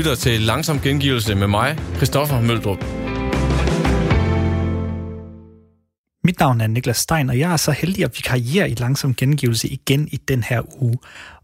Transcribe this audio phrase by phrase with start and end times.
[0.00, 2.84] lytter til Langsom Gengivelse med mig, Christoffer Møldrup.
[6.24, 9.68] Mit navn er Niklas Stein, og jeg er så heldig at vikariere i Langsom Gengivelse
[9.68, 10.98] igen i den her uge.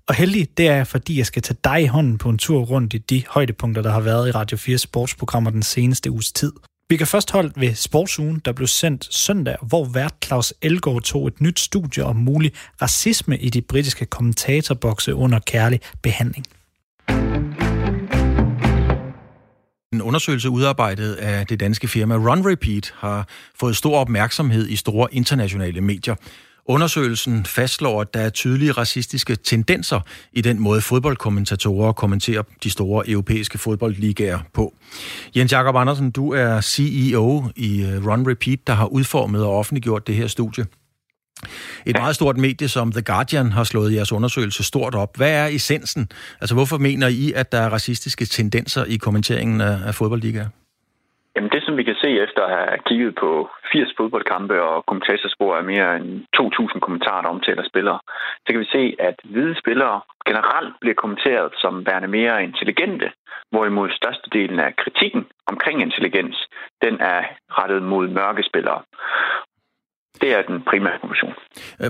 [0.09, 2.95] Og heldig, det er fordi jeg skal tage dig i hånden på en tur rundt
[2.95, 6.52] i de højdepunkter, der har været i Radio 4 sportsprogrammer den seneste uges tid.
[6.88, 11.27] Vi kan først holde ved Sportsugen, der blev sendt søndag, hvor vært Claus Elgaard tog
[11.27, 12.52] et nyt studie om mulig
[12.82, 16.46] racisme i de britiske kommentatorbokse under kærlig behandling.
[20.07, 23.29] Undersøgelse udarbejdet af det danske firma Run Repeat har
[23.61, 26.15] fået stor opmærksomhed i store internationale medier.
[26.69, 30.01] Undersøgelsen fastslår, at der er tydelige racistiske tendenser
[30.32, 34.75] i den måde fodboldkommentatorer kommenterer de store europæiske fodboldligaer på.
[35.37, 40.07] Jens Jakob Andersen, du er CEO i øh, Run Repeat, der har udformet og offentliggjort
[40.07, 40.65] det her studie.
[41.86, 45.17] Et meget stort medie som The Guardian har slået jeres undersøgelse stort op.
[45.17, 46.09] Hvad er essensen?
[46.41, 50.48] Altså hvorfor mener I, at der er racistiske tendenser i kommenteringen af, fodboldligaer?
[51.37, 55.57] Jamen det, som vi kan se efter at have kigget på 80 fodboldkampe og kommentatorspor
[55.57, 57.98] af mere end 2.000 kommentarer, der omtaler spillere,
[58.45, 63.09] så kan vi se, at hvide spillere generelt bliver kommenteret som værende mere intelligente,
[63.51, 66.37] hvorimod størstedelen af kritikken omkring intelligens,
[66.84, 67.20] den er
[67.59, 68.81] rettet mod mørke spillere.
[70.22, 71.34] Det er den primære konklusion.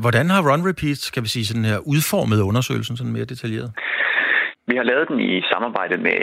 [0.05, 3.71] Hvordan har Run Repeat, skal vi sige, sådan her, udformet undersøgelsen sådan mere detaljeret?
[4.71, 6.21] Vi har lavet den i samarbejde med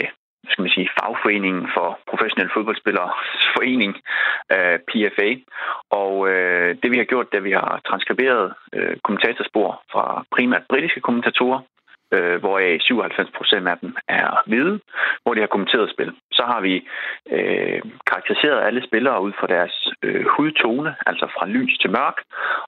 [0.51, 3.09] skal man sige, fagforeningen for professionelle fodboldspillere
[3.55, 3.93] forening,
[4.55, 5.29] øh, PFA.
[6.01, 10.05] Og øh, det vi har gjort, det er, at vi har transkriberet øh, kommentatorspor fra
[10.35, 11.59] primært britiske kommentatorer,
[12.15, 14.79] øh, hvoraf 97 procent af dem er hvide,
[15.23, 16.11] hvor de har kommenteret spil.
[16.31, 16.73] Så har vi
[17.31, 22.17] øh, karakteriseret alle spillere ud fra deres øh, hudtone, altså fra lys til mørk,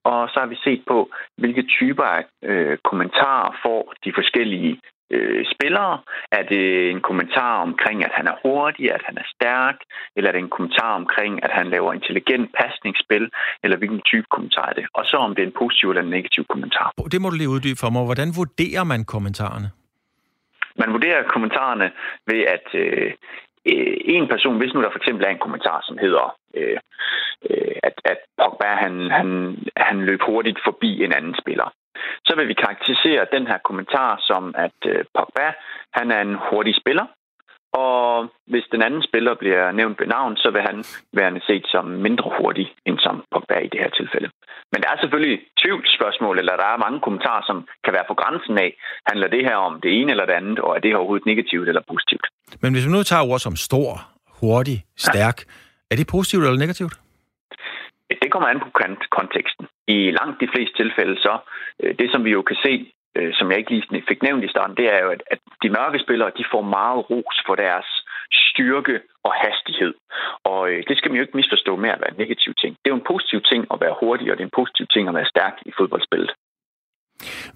[0.04, 4.80] og så har vi set på, hvilke typer af øh, kommentarer får de forskellige
[5.12, 6.00] øh, spillere?
[6.32, 9.78] Er det en kommentar omkring, at han er hurtig, at han er stærk?
[10.16, 13.30] Eller er det en kommentar omkring, at han laver intelligent pasningsspil?
[13.64, 14.86] Eller hvilken type kommentar er det?
[14.94, 16.92] Og så om det er en positiv eller en negativ kommentar.
[17.12, 18.04] Det må du lige uddybe for mig.
[18.06, 19.70] Hvordan vurderer man kommentarerne?
[20.82, 21.92] Man vurderer kommentarerne
[22.28, 23.12] ved, at øh,
[24.16, 26.78] en person, hvis nu der for eksempel er en kommentar, som hedder, øh,
[27.84, 31.74] at, at Pogba han, han, han løb hurtigt forbi en anden spiller,
[32.26, 35.48] så vil vi karakterisere den her kommentar som, at øh, Pogba
[35.94, 37.06] han er en hurtig spiller,
[37.84, 38.00] og
[38.52, 40.78] hvis den anden spiller bliver nævnt ved navn, så vil han
[41.20, 44.30] være set som mindre hurtig end som Pogba i det her tilfælde.
[44.72, 48.56] Men der er selvfølgelig tvivlsspørgsmål, eller der er mange kommentarer, som kan være på grænsen
[48.66, 48.70] af,
[49.10, 51.68] handler det her om det ene eller det andet, og er det her overhovedet negativt
[51.70, 52.26] eller positivt?
[52.62, 53.92] Men hvis vi nu tager ord som stor,
[54.42, 55.52] hurtig, stærk, ja.
[55.92, 56.94] er det positivt eller negativt?
[58.22, 58.70] Det kommer an på
[59.20, 59.66] konteksten.
[59.88, 61.34] I langt de fleste tilfælde så,
[61.84, 62.74] øh, det som vi jo kan se,
[63.18, 66.00] øh, som jeg ikke lige fik nævnt i starten, det er jo, at de mørke
[66.06, 67.88] spillere, de får meget ros for deres
[68.32, 68.96] styrke
[69.28, 69.94] og hastighed.
[70.52, 72.72] Og øh, det skal man jo ikke misforstå med at være en negativ ting.
[72.80, 75.04] Det er jo en positiv ting at være hurtig, og det er en positiv ting
[75.08, 76.32] at være stærk i fodboldspillet.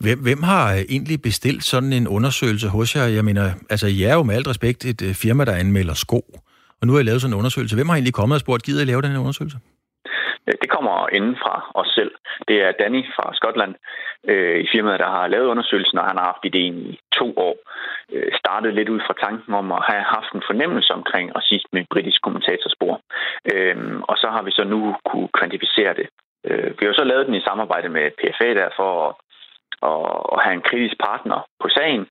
[0.04, 0.66] Hvem, hvem har
[0.96, 3.04] egentlig bestilt sådan en undersøgelse hos jer?
[3.04, 6.22] Jeg mener, altså, I er jo med alt respekt et firma, der anmelder sko.
[6.82, 7.76] Og nu har I lavet sådan en undersøgelse.
[7.76, 9.58] Hvem har egentlig kommet og spurgt, gider I lave den her undersøgelse?
[10.48, 12.12] Øh, det kommer inden fra os selv.
[12.48, 13.76] Det er Danny fra Skotland
[14.32, 17.56] øh, i firmaet, der har lavet undersøgelsen, og han har haft ideen i to år.
[18.14, 21.90] Øh, startet lidt ud fra tanken om at have haft en fornemmelse omkring racisme i
[21.94, 23.02] britisk kommentatorspor.
[23.54, 23.78] Øh,
[24.10, 26.08] og så har vi så nu kunne kvantificere det.
[26.48, 28.92] Øh, vi har så lavet den i samarbejde med PFA der for
[29.92, 32.08] at, at have en kritisk partner på sagen.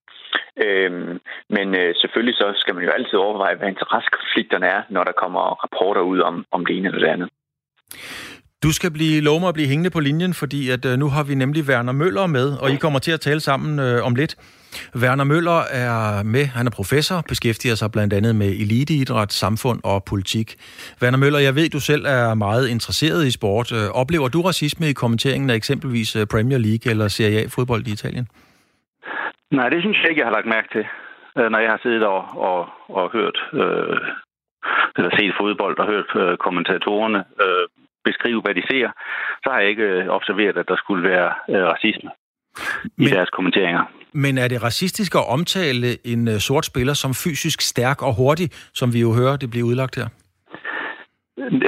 [0.65, 5.13] Øhm, men øh, selvfølgelig så skal man jo altid overveje, hvad interessekonflikterne er, når der
[5.13, 7.29] kommer rapporter ud om, om det ene eller det andet.
[8.63, 11.25] Du skal blive lov mig at blive hængende på linjen, fordi at øh, nu har
[11.25, 14.33] vi nemlig Werner Møller med, og I kommer til at tale sammen øh, om lidt.
[15.03, 20.05] Werner Møller er med, han er professor, beskæftiger sig blandt andet med eliteidræt, samfund og
[20.05, 20.49] politik.
[21.03, 23.73] Werner Møller, jeg ved, du selv er meget interesseret i sport.
[23.73, 27.93] Øh, oplever du racisme i kommenteringen af eksempelvis øh, Premier League eller Serie A-fodbold i
[27.93, 28.27] Italien?
[29.51, 30.85] Nej, det synes jeg ikke, jeg har lagt mærke til,
[31.39, 33.97] øh, når jeg har siddet og, og, og hørt øh,
[34.97, 37.65] eller set fodbold og hørt øh, kommentatorerne øh,
[38.11, 38.87] beskrive, hvad de ser,
[39.43, 42.11] så har jeg ikke øh, observeret, at der skulle være øh, racisme
[42.97, 43.85] men, i deres kommenteringer.
[44.13, 48.49] Men er det racistisk at omtale en øh, sort spiller som fysisk stærk og hurtig,
[48.81, 50.09] som vi jo hører, det bliver udlagt her?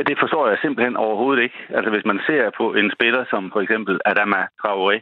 [0.09, 1.59] Det forstår jeg simpelthen overhovedet ikke.
[1.77, 4.97] Altså hvis man ser på en spiller som for eksempel Adama Traoré,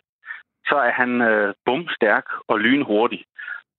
[0.70, 3.24] så er han øh, bumstærk og lynhurtig.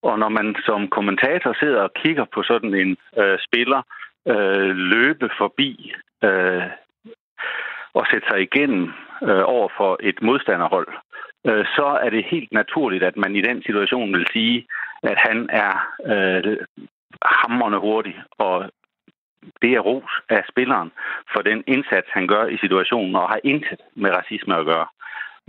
[0.04, 3.82] Og når man som kommentator sidder og kigger på sådan en øh, spiller
[4.28, 6.64] øh, løbe forbi øh,
[7.94, 8.84] og sætte sig igennem
[9.24, 10.88] øh, over for et modstanderhold,
[11.48, 14.68] øh, så er det helt naturligt, at man i den situation vil sige,
[15.04, 15.74] at han er
[16.06, 16.58] øh,
[17.22, 18.72] hammerne hurtig, og
[19.62, 20.92] det er ros af spilleren
[21.34, 24.88] for den indsats, han gør i situationen, og har intet med racisme at gøre.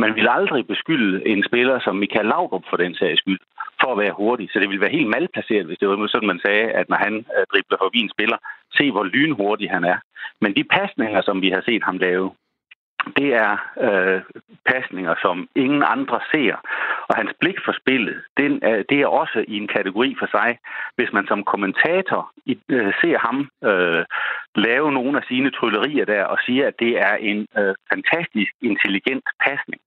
[0.02, 3.40] Man vil aldrig beskylde en spiller som Michael Laudrup for den sags skyld,
[3.80, 4.48] for at være hurtig.
[4.52, 7.14] Så det ville være helt malplaceret, hvis det var sådan, man sagde, at når han
[7.36, 8.38] øh, dribler forbi en spiller,
[8.78, 9.98] se hvor lynhurtig han er.
[10.40, 12.30] Men de pasninger, som vi har set ham lave,
[13.16, 13.52] det er
[13.86, 14.20] øh,
[14.72, 16.54] pasninger, som ingen andre ser.
[17.08, 20.58] Og hans blik for spillet, den er, det er også i en kategori for sig.
[20.96, 22.32] Hvis man som kommentator
[22.68, 23.38] øh, ser ham
[23.70, 24.04] øh,
[24.54, 29.24] lave nogle af sine tryllerier der og siger, at det er en øh, fantastisk intelligent
[29.46, 29.80] pasning,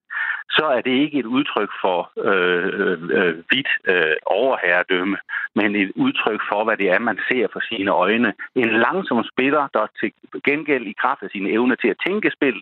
[0.57, 5.17] så er det ikke et udtryk for øh, øh, øh vidt øh, overherredømme,
[5.55, 8.33] men et udtryk for, hvad det er, man ser for sine øjne.
[8.55, 10.11] En langsom spiller, der til
[10.49, 12.57] gengæld i kraft af sine evner til at tænke spil,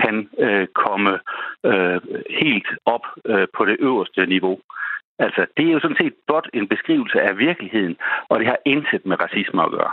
[0.00, 1.12] kan øh, komme
[1.70, 2.00] øh,
[2.42, 4.58] helt op øh, på det øverste niveau.
[5.18, 7.96] Altså, det er jo sådan set blot en beskrivelse af virkeligheden,
[8.28, 9.92] og det har intet med racisme at gøre.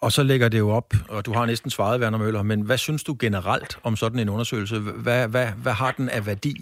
[0.00, 2.78] Og så lægger det jo op, og du har næsten svaret, Werner Møller, men hvad
[2.78, 4.76] synes du generelt om sådan en undersøgelse?
[5.02, 6.54] Hvad, hvad, hvad har den af værdi?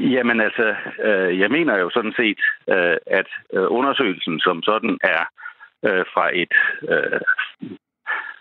[0.00, 0.74] Jamen altså,
[1.04, 5.22] øh, jeg mener jo sådan set, øh, at øh, undersøgelsen som sådan er
[5.84, 6.54] øh, fra et
[6.92, 7.20] øh,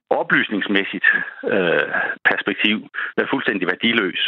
[0.10, 1.08] oplysningsmæssigt
[1.44, 1.88] øh,
[2.30, 2.76] perspektiv
[3.18, 4.22] er fuldstændig værdiløs.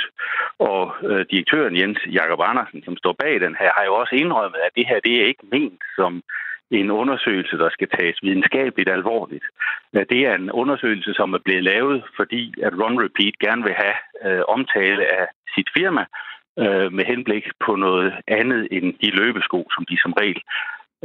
[0.60, 4.60] Og øh, direktøren Jens Jakob Andersen, som står bag den her, har jo også indrømmet,
[4.66, 6.24] at det her det er ikke ment som
[6.72, 9.46] en undersøgelse, der skal tages videnskabeligt alvorligt.
[9.94, 13.98] Det er en undersøgelse, som er blevet lavet, fordi at Ron Repeat gerne vil have
[14.26, 16.06] øh, omtale af sit firma
[16.60, 20.42] øh, med henblik på noget andet end de løbesko, som de som regel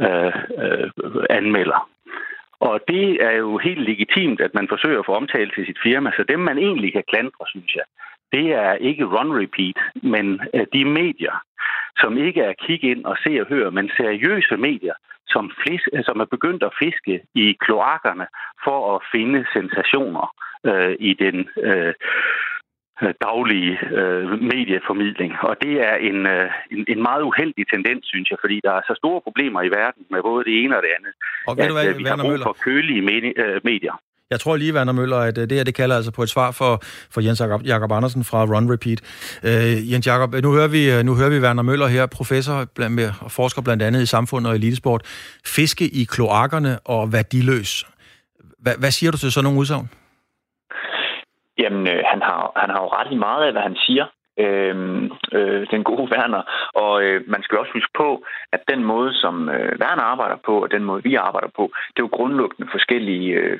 [0.05, 0.89] øh, øh,
[1.29, 1.89] anmelder.
[2.59, 6.11] Og det er jo helt legitimt, at man forsøger at få omtale til sit firma,
[6.11, 7.83] så dem man egentlig kan klandre, synes jeg,
[8.31, 11.35] det er ikke run repeat, men øh, de medier,
[11.97, 14.93] som ikke er kig ind og se og høre, men seriøse medier,
[15.27, 18.27] som, flis, øh, som er begyndt at fiske i kloakkerne
[18.63, 20.35] for at finde sensationer
[20.65, 21.93] øh, i den Øh,
[23.27, 25.31] daglige øh, medieformidling.
[25.49, 28.83] Og det er en, øh, en, en meget uheldig tendens, synes jeg, fordi der er
[28.89, 31.13] så store problemer i verden med både det ene og det andet.
[31.47, 33.01] Og ved at, du hvad, øh, vi har brug for kølige
[33.43, 33.95] øh, medier.
[34.29, 36.81] Jeg tror lige, Werner Møller, at det her, det kalder altså på et svar for,
[37.11, 38.99] for Jens Jakob, Jakob Andersen fra Run Repeat.
[39.43, 43.11] Uh, Jens Jakob, nu hører, vi, nu hører vi Werner Møller her, professor blandt, med,
[43.21, 45.01] og forsker blandt andet i samfund og elitesport.
[45.45, 47.85] Fiske i kloakkerne og værdiløs.
[48.59, 49.89] Hva, hvad siger du til sådan nogle udsagn?
[51.59, 54.05] Jamen, øh, han, har, han har jo ret i meget af, hvad han siger.
[54.45, 54.75] Øh,
[55.37, 56.43] øh, den gode Werner.
[56.73, 60.63] Og øh, man skal også huske på, at den måde, som øh, Werner arbejder på,
[60.63, 61.63] og den måde, vi arbejder på,
[61.93, 63.59] det er jo grundlæggende forskellige, øh,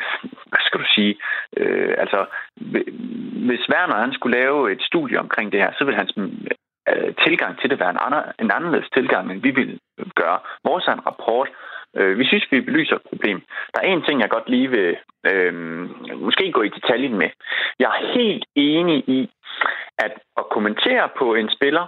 [0.51, 1.15] hvad skal du sige,
[1.57, 2.25] øh, altså,
[3.47, 6.13] hvis Werner han skulle lave et studie omkring det her, så vil hans
[6.89, 9.79] øh, tilgang til det være en, anden, en anderledes tilgang, end vi vil
[10.15, 10.39] gøre.
[10.63, 11.49] Vores er en rapport,
[11.97, 13.41] Øh, vi synes, vi belyser et problem.
[13.75, 15.53] Der er en ting, jeg godt lige vil øh,
[16.19, 17.29] måske gå i detaljen med.
[17.79, 19.29] Jeg er helt enig i,
[19.97, 21.85] at at kommentere på en spiller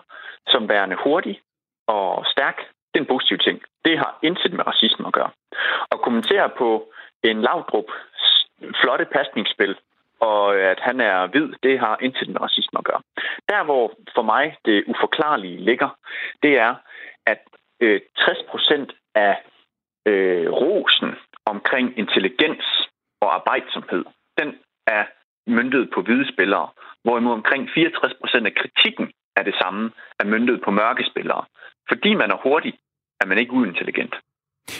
[0.47, 1.41] som værende hurtig
[1.87, 2.57] og stærk,
[2.93, 3.61] det er en positiv ting.
[3.85, 5.31] Det har intet med racisme at gøre.
[5.91, 6.91] At kommentere på
[7.23, 7.89] en lavdrup
[8.81, 9.75] flotte pasningsspil,
[10.19, 13.01] og at han er hvid, det har intet med racisme at gøre.
[13.49, 15.89] Der, hvor for mig det uforklarlige ligger,
[16.43, 16.75] det er,
[17.25, 17.41] at
[17.79, 19.37] øh, 60 procent af
[20.09, 21.09] øh, rosen
[21.45, 22.65] omkring intelligens
[23.21, 24.03] og arbejdsomhed,
[24.39, 24.49] den
[24.87, 25.03] er
[25.57, 26.67] myndet på hvide spillere,
[27.03, 31.43] hvorimod omkring 64 procent af kritikken er det samme, er myndet på mørke spillere.
[31.89, 32.73] Fordi man er hurtig,
[33.21, 34.15] er man ikke uintelligent.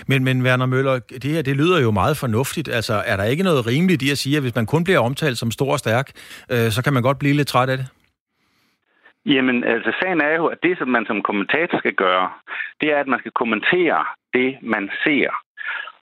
[0.07, 2.69] Men, men Werner Møller, det her det lyder jo meget fornuftigt.
[2.69, 5.37] Altså, er der ikke noget rimeligt i at sige, at hvis man kun bliver omtalt
[5.37, 6.11] som stor og stærk,
[6.51, 7.87] øh, så kan man godt blive lidt træt af det?
[9.25, 12.31] Jamen, altså sagen er jo, at det, som man som kommentator skal gøre,
[12.81, 15.29] det er, at man skal kommentere det, man ser.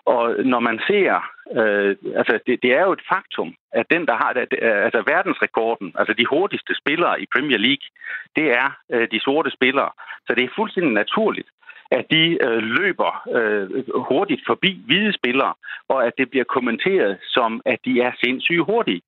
[0.06, 1.12] Og når man ser,
[1.60, 5.94] øh, altså det, det er jo et faktum, at den, der har det, altså verdensrekorden,
[6.00, 7.88] altså de hurtigste spillere i Premier League,
[8.36, 9.92] det er øh, de sorte spillere.
[10.28, 11.50] Så det er fuldstændig naturligt,
[11.92, 13.68] at de øh, løber øh,
[14.12, 15.54] hurtigt forbi hvide spillere,
[15.88, 19.02] og at det bliver kommenteret som, at de er sindssygt hurtige.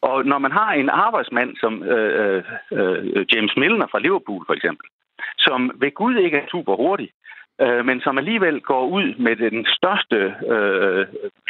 [0.00, 2.42] Og når man har en arbejdsmand som øh, øh,
[2.72, 4.86] øh, James Milner fra Liverpool for eksempel,
[5.38, 7.10] som ved Gud ikke er super hurtig,
[7.60, 10.18] øh, men som alligevel går ud med den største
[10.54, 11.06] øh,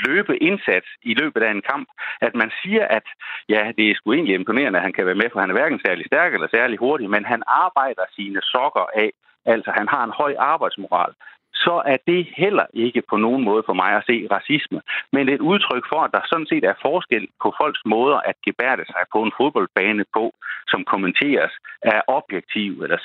[0.06, 1.88] løbeindsats i løbet af en kamp,
[2.20, 3.06] at man siger, at
[3.48, 5.80] ja, det er sgu egentlig imponerende, at han kan være med, for han er hverken
[5.86, 9.10] særlig stærk eller særlig hurtig, men han arbejder sine sokker af.
[9.46, 11.12] Altså, han har en høj arbejdsmoral
[11.54, 14.80] så er det heller ikke på nogen måde for mig at se racisme,
[15.12, 18.84] men et udtryk for, at der sådan set er forskel på folks måder at gebærde
[18.86, 20.24] sig på en fodboldbane på,
[20.68, 22.98] som kommenteres af objektiv eller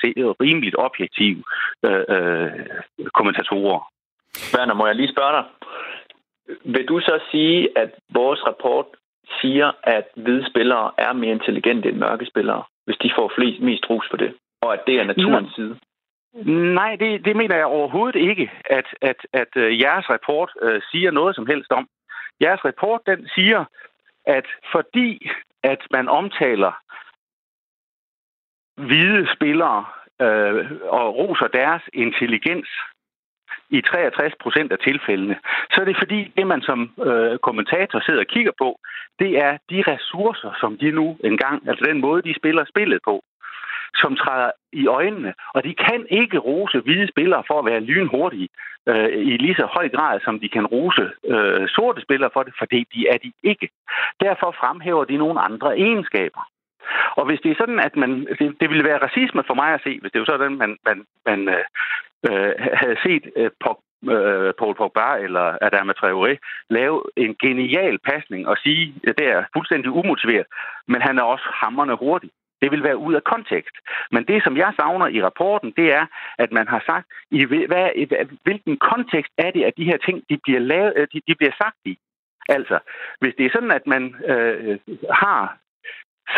[0.44, 1.34] rimeligt objektiv
[1.84, 2.50] øh, øh,
[3.14, 3.80] kommentatorer.
[4.54, 5.44] Werner, må jeg lige spørge dig?
[6.64, 8.86] vil du så sige, at vores rapport
[9.40, 13.90] siger, at hvide spillere er mere intelligente end mørke spillere, hvis de får flest, mest
[13.90, 15.76] ros for det, og at det er naturens side?
[16.74, 21.10] Nej, det, det mener jeg overhovedet ikke, at, at, at øh, jeres rapport øh, siger
[21.10, 21.88] noget som helst om.
[22.40, 23.64] Jeres rapport, den siger,
[24.26, 25.30] at fordi
[25.62, 26.72] at man omtaler
[28.76, 29.84] hvide spillere
[30.22, 32.68] øh, og roser deres intelligens
[33.70, 35.36] i 63 procent af tilfældene,
[35.72, 38.78] så er det fordi, det man som øh, kommentator sidder og kigger på,
[39.18, 43.22] det er de ressourcer, som de nu engang, altså den måde, de spiller spillet på,
[43.94, 45.34] som træder i øjnene.
[45.54, 48.48] Og de kan ikke rose hvide spillere for at være lynhurtige
[48.88, 52.54] øh, i lige så høj grad, som de kan rose øh, sorte spillere for det,
[52.58, 53.68] fordi de er de ikke.
[54.20, 56.42] Derfor fremhæver de nogle andre egenskaber.
[57.16, 59.80] Og hvis det er sådan, at man, det, det ville være racisme for mig at
[59.84, 61.64] se, hvis det var sådan, man, man, man øh,
[62.28, 66.36] øh havde set øh, på, øh, Paul Pogba eller Adama Traoré
[66.70, 70.46] lave en genial pasning og sige, at det er fuldstændig umotiveret,
[70.88, 72.30] men han er også hammerne hurtig.
[72.60, 73.76] Det vil være ud af kontekst.
[74.10, 76.06] Men det, som jeg savner i rapporten, det er,
[76.38, 77.86] at man har sagt, i hvad,
[78.42, 81.54] hvilken kontekst er det, at de her ting de bliver, lavet, øh, de, de bliver
[81.62, 81.98] sagt i.
[82.48, 82.78] Altså,
[83.20, 84.02] hvis det er sådan, at man
[84.32, 84.78] øh,
[85.10, 85.58] har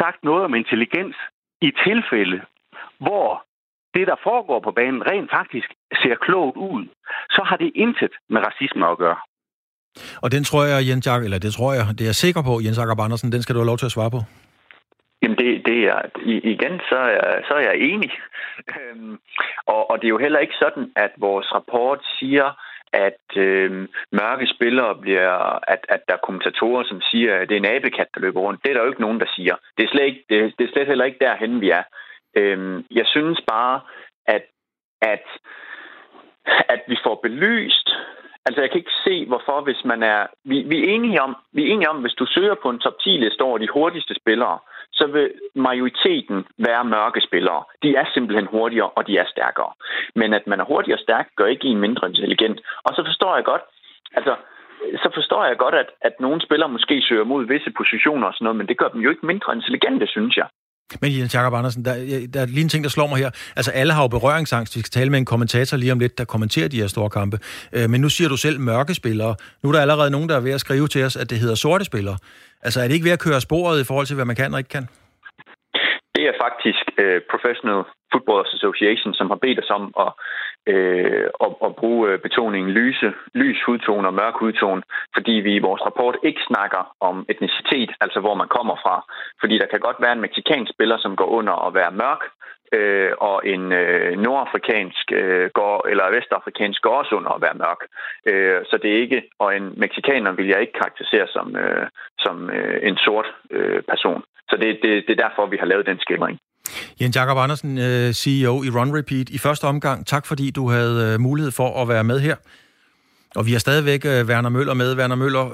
[0.00, 1.16] sagt noget om intelligens
[1.60, 2.40] i tilfælde,
[2.98, 3.44] hvor
[3.94, 5.68] det, der foregår på banen, rent faktisk
[6.02, 6.84] ser klogt ud,
[7.30, 9.18] så har det intet med racisme at gøre.
[10.22, 12.60] Og den tror jeg, Jens Jakob, eller det tror jeg, det er jeg sikker på,
[12.64, 14.20] Jens Jakob Andersen, den skal du have lov til at svare på.
[15.22, 18.10] Jamen det, det er, igen, så er, så er jeg enig.
[18.80, 19.18] Øhm,
[19.66, 22.52] og, og det er jo heller ikke sådan, at vores rapport siger,
[22.92, 25.30] at øh, mørke spillere bliver,
[25.70, 28.62] at, at der er kommentatorer, som siger, at det er en abekat, der løber rundt.
[28.62, 29.56] Det er der jo ikke nogen, der siger.
[29.76, 31.82] Det er slet, ikke, det, det er slet heller ikke derhen, vi er.
[32.36, 33.80] Øhm, jeg synes bare,
[34.26, 34.44] at,
[35.02, 35.26] at,
[36.68, 37.90] at vi får belyst,
[38.46, 40.26] Altså, jeg kan ikke se, hvorfor, hvis man er...
[40.44, 42.96] Vi, vi, er enige om, vi er enige om, hvis du søger på en top
[43.02, 44.58] 10-liste over de hurtigste spillere,
[44.92, 47.64] så vil majoriteten være mørke spillere.
[47.82, 49.72] De er simpelthen hurtigere, og de er stærkere.
[50.14, 52.60] Men at man er hurtig og stærk, gør ikke en mindre intelligent.
[52.84, 53.62] Og så forstår jeg godt,
[54.14, 54.34] altså,
[55.02, 58.44] så forstår jeg godt, at, at nogle spillere måske søger mod visse positioner og sådan
[58.44, 60.46] noget, men det gør dem jo ikke mindre intelligente, synes jeg.
[61.00, 63.30] Men Jens Jakob Andersen, der, der er lige en ting, der slår mig her.
[63.56, 64.76] Altså, alle har jo berøringsangst.
[64.76, 67.38] Vi skal tale med en kommentator lige om lidt, der kommenterer de her store kampe.
[67.72, 69.34] Øh, men nu siger du selv mørke spillere.
[69.62, 71.54] Nu er der allerede nogen, der er ved at skrive til os, at det hedder
[71.54, 72.16] sorte spillere.
[72.62, 74.60] Altså, er det ikke ved at køre sporet i forhold til, hvad man kan og
[74.60, 74.88] ikke kan?
[76.22, 80.10] Det er faktisk øh, Professional Footballers Association, som har bedt os om at,
[80.72, 84.82] øh, at, at bruge øh, betoningen lyse, lys hudtone og mørk hudtone,
[85.16, 88.96] fordi vi i vores rapport ikke snakker om etnicitet, altså hvor man kommer fra.
[89.40, 92.22] Fordi der kan godt være en meksikansk spiller, som går under at være mørk,
[92.76, 97.82] øh, og en øh, nordafrikansk øh, går, eller vestafrikansk går også under at være mørk.
[98.30, 101.86] Øh, så det er ikke, og en meksikaner vil jeg ikke karakterisere som, øh,
[102.18, 104.22] som øh, en sort øh, person.
[104.52, 106.38] Så det, det, det er derfor, vi har lavet den skildring.
[107.00, 109.28] Jens Jakob Andersen, øh, CEO i Run Repeat.
[109.30, 112.36] I første omgang, tak fordi du havde øh, mulighed for at være med her.
[113.36, 114.98] Og vi har stadigvæk øh, Werner Møller med.
[114.98, 115.44] Werner Møller,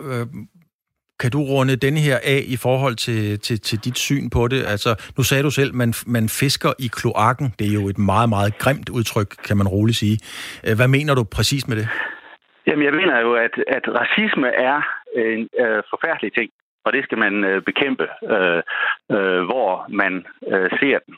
[1.21, 4.61] kan du runde denne her af i forhold til, til, til dit syn på det?
[4.75, 7.47] Altså, nu sagde du selv, man, man fisker i kloakken.
[7.59, 10.19] Det er jo et meget, meget grimt udtryk, kan man roligt sige.
[10.78, 11.88] Hvad mener du præcis med det?
[12.67, 14.78] Jamen, jeg mener jo, at, at racisme er
[15.17, 16.50] en øh, forfærdelig ting
[16.88, 18.62] og det skal man øh, bekæmpe, øh,
[19.16, 21.14] øh, hvor man øh, ser den.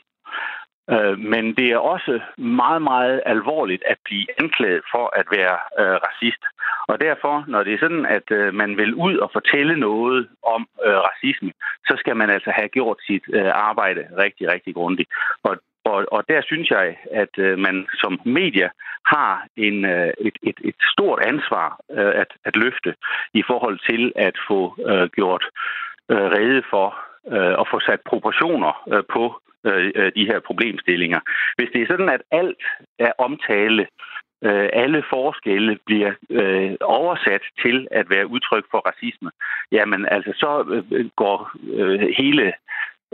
[0.93, 5.97] Øh, men det er også meget, meget alvorligt at blive anklaget for at være øh,
[6.07, 6.43] racist.
[6.87, 10.67] Og derfor, når det er sådan, at øh, man vil ud og fortælle noget om
[10.85, 11.51] øh, racisme,
[11.87, 15.09] så skal man altså have gjort sit øh, arbejde rigtig, rigtig grundigt.
[15.43, 15.53] Og
[15.93, 18.69] og, og der synes jeg, at øh, man som medie
[19.05, 22.91] har en, øh, et, et, et stort ansvar øh, at, at løfte
[23.33, 24.59] i forhold til at få
[24.91, 25.45] øh, gjort
[26.11, 26.87] øh, rede for
[27.33, 29.23] øh, og få sat proportioner øh, på
[29.65, 31.19] øh, øh, de her problemstillinger.
[31.57, 32.63] Hvis det er sådan, at alt
[32.99, 33.87] er omtale,
[34.43, 39.31] øh, alle forskelle bliver øh, oversat til at være udtryk for racisme,
[39.71, 40.51] jamen altså så
[40.91, 42.53] øh, går øh, hele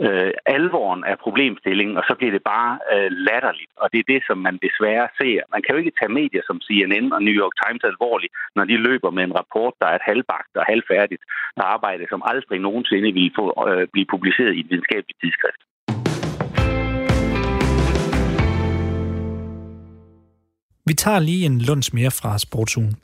[0.06, 3.72] øh, alvoren af problemstillingen, og så bliver det bare øh, latterligt.
[3.82, 5.40] Og det er det, som man desværre ser.
[5.54, 8.76] Man kan jo ikke tage medier som CNN og New York Times alvorligt, når de
[8.88, 11.22] løber med en rapport, der er et halvbagt og halvfærdigt
[11.56, 15.62] arbejde, som aldrig nogensinde vil få, øh, blive publiceret i et videnskabeligt tidsskrift.
[20.88, 22.94] Vi tager lige en lunds mere fra sportsugen.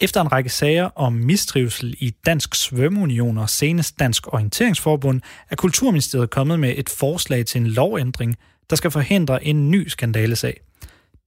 [0.00, 5.20] Efter en række sager om mistrivsel i Dansk Svømmeunion og senest Dansk Orienteringsforbund,
[5.50, 8.36] er Kulturministeriet kommet med et forslag til en lovændring,
[8.70, 10.60] der skal forhindre en ny skandalesag.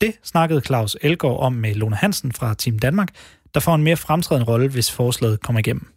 [0.01, 3.09] Det snakkede Claus Elgaard om med Lone Hansen fra Team Danmark,
[3.53, 5.96] der får en mere fremtrædende rolle, hvis forslaget kommer igennem.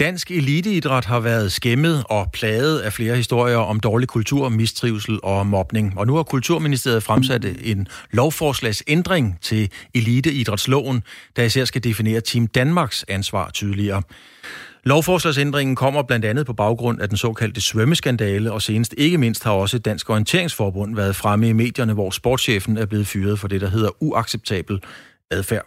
[0.00, 5.46] Dansk eliteidræt har været skæmmet og plaget af flere historier om dårlig kultur, mistrivsel og
[5.46, 5.98] mobning.
[5.98, 11.02] Og nu har Kulturministeriet fremsat en lovforslagsændring til eliteidrætsloven,
[11.36, 14.02] der især skal definere Team Danmarks ansvar tydeligere.
[14.84, 19.52] Lovforslagsændringen kommer blandt andet på baggrund af den såkaldte svømmeskandale, og senest ikke mindst har
[19.52, 23.68] også Dansk Orienteringsforbund været fremme i medierne, hvor sportschefen er blevet fyret for det, der
[23.68, 24.80] hedder uacceptabel
[25.30, 25.64] adfærd.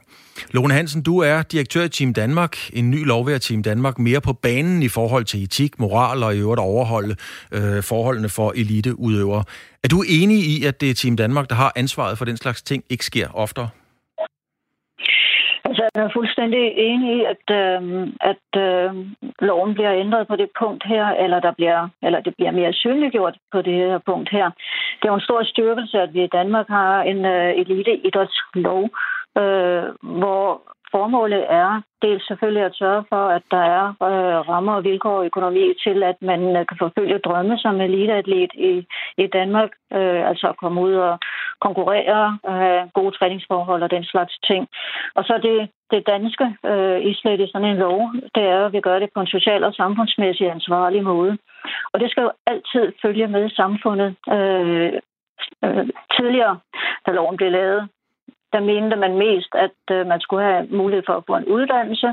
[0.51, 2.53] Lone Hansen, du er direktør i Team Danmark.
[2.73, 6.35] En ny lov ved Team Danmark mere på banen i forhold til etik, moral og
[6.35, 7.15] i øvrigt overholde
[7.51, 9.43] øh, forholdene for eliteudøvere.
[9.83, 12.61] Er du enig i, at det er Team Danmark, der har ansvaret for den slags
[12.61, 13.69] ting, ikke sker oftere?
[15.65, 17.81] Altså, jeg er fuldstændig enig i, at, øh,
[18.31, 18.89] at øh,
[19.47, 23.35] loven bliver ændret på det punkt her, eller, der bliver, eller det bliver mere synliggjort
[23.51, 24.47] på det her punkt her.
[24.97, 28.89] Det er jo en stor styrkelse, at vi i Danmark har en øh, eliteidrætslov,
[29.37, 29.85] øh,
[30.19, 30.61] hvor
[30.95, 35.25] formålet er dels selvfølgelig at sørge for, at der er øh, rammer og vilkår og
[35.25, 38.73] økonomi til, at man øh, kan forfølge drømme som eliteatlet i,
[39.23, 41.19] i Danmark, øh, altså at komme ud og
[41.65, 44.67] konkurrere, øh, have gode træningsforhold og den slags ting.
[45.15, 45.57] Og så det,
[45.91, 47.99] det danske øh, islet i sådan en lov,
[48.35, 51.37] det er, at vi gør det på en social og samfundsmæssig ansvarlig måde.
[51.93, 54.15] Og det skal jo altid følge med samfundet.
[54.35, 54.93] Øh,
[55.65, 56.59] øh, tidligere,
[57.05, 57.89] da loven blev lavet,
[58.53, 62.09] der mente man mest, at øh, man skulle have mulighed for at få en uddannelse,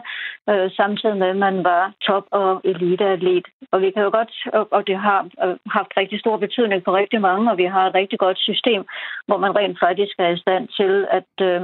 [0.51, 3.47] øh, samtidig med, at man var top- og eliteatlet.
[3.73, 4.33] Og vi kan jo godt,
[4.77, 7.95] og det har øh, haft rigtig stor betydning for rigtig mange, og vi har et
[7.95, 8.83] rigtig godt system,
[9.27, 11.63] hvor man rent faktisk er i stand til at, øh,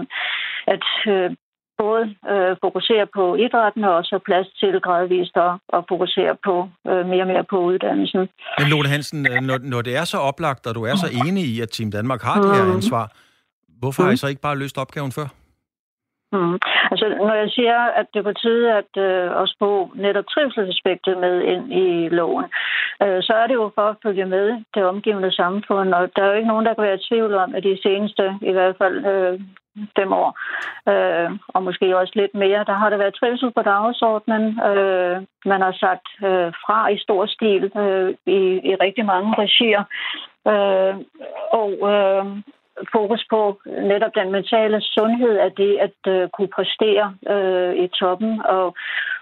[0.74, 1.30] at øh,
[1.78, 6.54] både øh, fokusere på idrætten og også plads til gradvist at, at fokusere på
[6.90, 8.22] øh, mere og mere på uddannelsen.
[8.58, 11.60] Men Lone Hansen, når, når det er så oplagt, og du er så enig i,
[11.60, 12.76] at Team Danmark har det her mm.
[12.76, 13.04] ansvar,
[13.80, 14.06] Hvorfor mm.
[14.06, 15.28] har I så ikke bare løst opgaven før?
[16.32, 16.58] Mm.
[16.90, 21.18] Altså, når jeg siger, at det er på tide at øh, også få netop trivselsaspektet
[21.18, 22.44] med ind i loven,
[23.02, 26.28] øh, så er det jo for at følge med det omgivende samfund, og der er
[26.28, 29.06] jo ikke nogen, der kan være i tvivl om, at de seneste, i hvert fald
[29.06, 29.40] øh,
[29.98, 30.30] fem år,
[30.92, 34.44] øh, og måske også lidt mere, der har der været trivsel på dagsordenen.
[34.70, 39.84] Øh, man har sagt øh, fra i stor stil øh, i, i rigtig mange regier.
[40.52, 40.94] Øh,
[41.62, 42.24] og øh,
[42.92, 48.42] fokus på netop den mentale sundhed af det at øh, kunne præstere øh, i toppen
[48.44, 48.76] og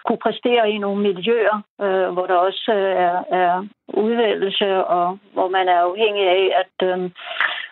[0.07, 5.49] kunne præstere i nogle miljøer, øh, hvor der også øh, er, er udvælgelse og hvor
[5.49, 7.11] man er afhængig af, at, øh,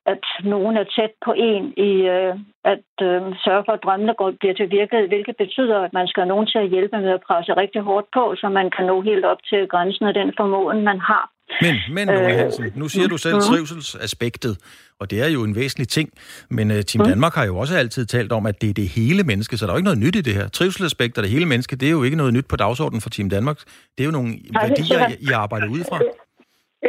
[0.07, 4.31] at nogen er tæt på en i øh, at øh, sørge for, at drømmene går,
[4.41, 7.25] bliver til virkelighed, hvilket betyder, at man skal have nogen til at hjælpe med at
[7.27, 10.85] presse rigtig hårdt på, så man kan nå helt op til grænsen af den formåen,
[10.85, 11.32] man har.
[11.61, 14.59] Men, men øh, Hansen, nu siger du selv trivselsaspektet,
[15.01, 16.11] og det er jo en væsentlig ting,
[16.51, 17.09] men uh, Team mm.
[17.09, 19.73] Danmark har jo også altid talt om, at det er det hele menneske, så der
[19.73, 20.49] er jo ikke noget nyt i det her.
[20.49, 23.59] Trivselsaspekter, det hele menneske, det er jo ikke noget nyt på dagsordenen for Team Danmark.
[23.99, 26.01] Det er jo nogle Nej, værdier, I arbejder ud fra.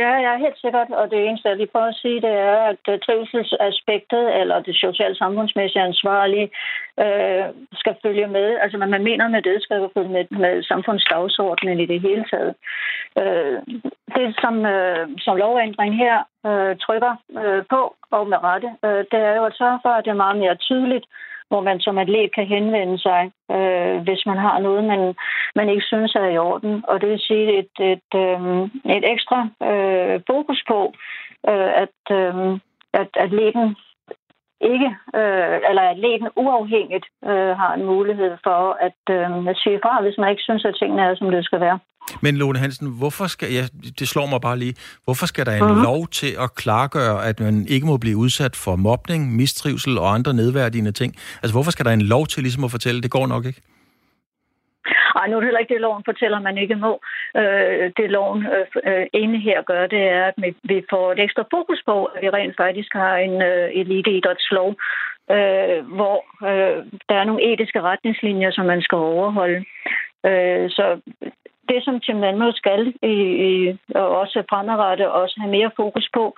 [0.01, 0.89] Ja, ja, helt sikkert.
[0.91, 4.75] Og det eneste, jeg lige prøver at sige, det er, at øh, trivselsaspektet, eller det
[4.75, 6.49] sociale samfundsmæssige ansvarlige,
[6.99, 8.58] øh, skal følge med.
[8.62, 12.53] Altså, hvad man mener med det, skal følge med, med samfundsdagsordenen i det hele taget.
[13.21, 13.58] Øh,
[14.15, 19.19] det, som, øh, som lovændring her øh, trykker øh, på, og med rette, øh, det
[19.29, 21.06] er jo at sørge for, at det er meget mere tydeligt,
[21.53, 23.21] hvor man som atlet kan henvende sig,
[23.55, 25.15] øh, hvis man har noget, man,
[25.55, 26.83] man ikke synes er i orden.
[26.87, 28.41] Og det vil sige et, et, øh,
[28.97, 29.39] et ekstra
[29.69, 30.79] øh, fokus på,
[31.49, 32.35] øh, at, øh,
[32.93, 33.75] at atleten
[34.71, 34.89] ikke,
[35.19, 40.17] øh, eller atleten uafhængigt øh, har en mulighed for at, øh, at sige fra, hvis
[40.17, 41.79] man ikke synes, at tingene er, som det skal være.
[42.21, 43.63] Men Lone Hansen, hvorfor skal, ja,
[43.99, 45.83] det slår mig bare lige, hvorfor skal der en uh-huh.
[45.83, 50.33] lov til at klargøre, at man ikke må blive udsat for mobning, mistrivsel og andre
[50.33, 51.15] nedværdigende ting?
[51.41, 53.61] Altså hvorfor skal der en lov til ligesom at fortælle, det går nok ikke?
[55.15, 57.01] Ej, nu er det heller ikke det, loven fortæller, man ikke må.
[57.37, 58.45] Øh, det loven
[58.83, 62.29] øh, inde her gør, det er, at vi får et ekstra fokus på, at vi
[62.29, 64.69] rent faktisk har en øh, eliteidrætslov,
[65.31, 66.17] øh, hvor
[66.49, 69.65] øh, der er nogle etiske retningslinjer, som man skal overholde.
[70.25, 70.85] Øh, så
[71.69, 73.15] det, som Tim Danmark skal, i,
[73.47, 76.36] i, og også fremadrettet, også have mere fokus på,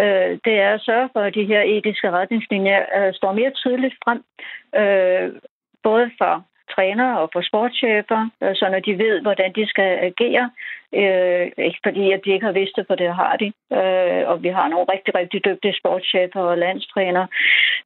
[0.00, 3.94] øh, det er at sørge for, at de her etiske retningslinjer øh, står mere tydeligt
[4.04, 4.20] frem,
[4.80, 5.40] øh,
[5.82, 10.50] både for trænere og for sportschefer, øh, så når de ved, hvordan de skal agere.
[10.94, 13.48] Øh, ikke fordi, at de ikke har vidst det, for det har de.
[13.78, 17.28] Øh, og vi har nogle rigtig, rigtig dygtige sportschefer og landstrænere.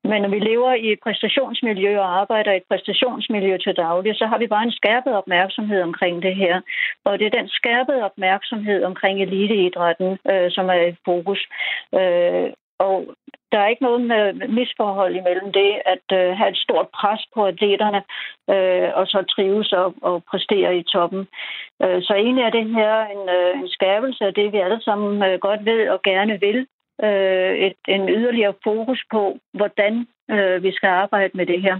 [0.04, 4.26] Men når vi lever i et præstationsmiljø og arbejder i et præstationsmiljø til daglig, så
[4.26, 6.60] har vi bare en skærpet opmærksomhed omkring det her.
[7.04, 11.40] Og det er den skærpede opmærksomhed omkring eliteidrætten, øh, som er i fokus.
[11.94, 12.50] Øh,
[12.86, 13.14] og
[13.52, 17.46] der er ikke noget med misforhold imellem det, at øh, have et stort pres på
[17.46, 18.02] atleterne,
[18.54, 21.22] øh, og så trives og, og præstere i toppen.
[21.82, 25.22] Øh, så egentlig er det her en, øh, en skærpelse af det, vi alle sammen
[25.22, 26.66] øh, godt ved og gerne vil.
[27.04, 31.76] Øh, et, en yderligere fokus på, hvordan øh, vi skal arbejde med det her.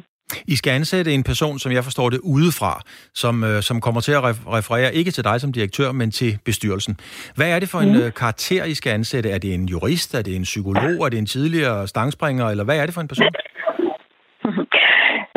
[0.46, 2.82] I skal ansætte en person, som jeg forstår det, udefra,
[3.14, 7.00] som, øh, som kommer til at referere ikke til dig som direktør, men til bestyrelsen.
[7.34, 8.00] Hvad er det for en mm.
[8.00, 9.30] øh, karakter, I skal ansætte?
[9.30, 10.14] Er det en jurist?
[10.14, 11.04] Er det en psykolog?
[11.04, 12.48] Er det en tidligere stangspringer?
[12.48, 13.26] Eller hvad er det for en person?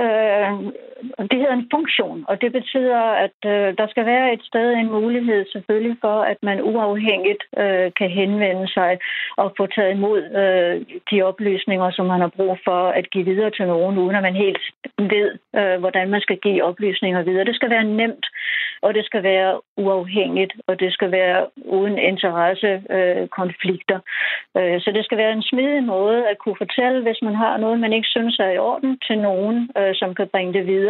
[0.04, 0.85] øh,
[1.32, 4.92] det hedder en funktion, og det betyder, at øh, der skal være et sted en
[4.92, 9.00] mulighed selvfølgelig for, at man uafhængigt øh, kan henvende sig
[9.38, 10.76] og få taget imod øh,
[11.12, 14.36] de oplysninger, som man har brug for at give videre til nogen, uden at man
[14.36, 14.62] helt
[14.98, 17.46] ved, øh, hvordan man skal give oplysninger videre.
[17.46, 18.26] Det skal være nemt,
[18.82, 24.00] og det skal være uafhængigt, og det skal være uden interessekonflikter.
[24.58, 27.58] Øh, øh, så det skal være en smidig måde at kunne fortælle, hvis man har
[27.58, 30.85] noget, man ikke synes er i orden, til nogen, øh, som kan bringe det videre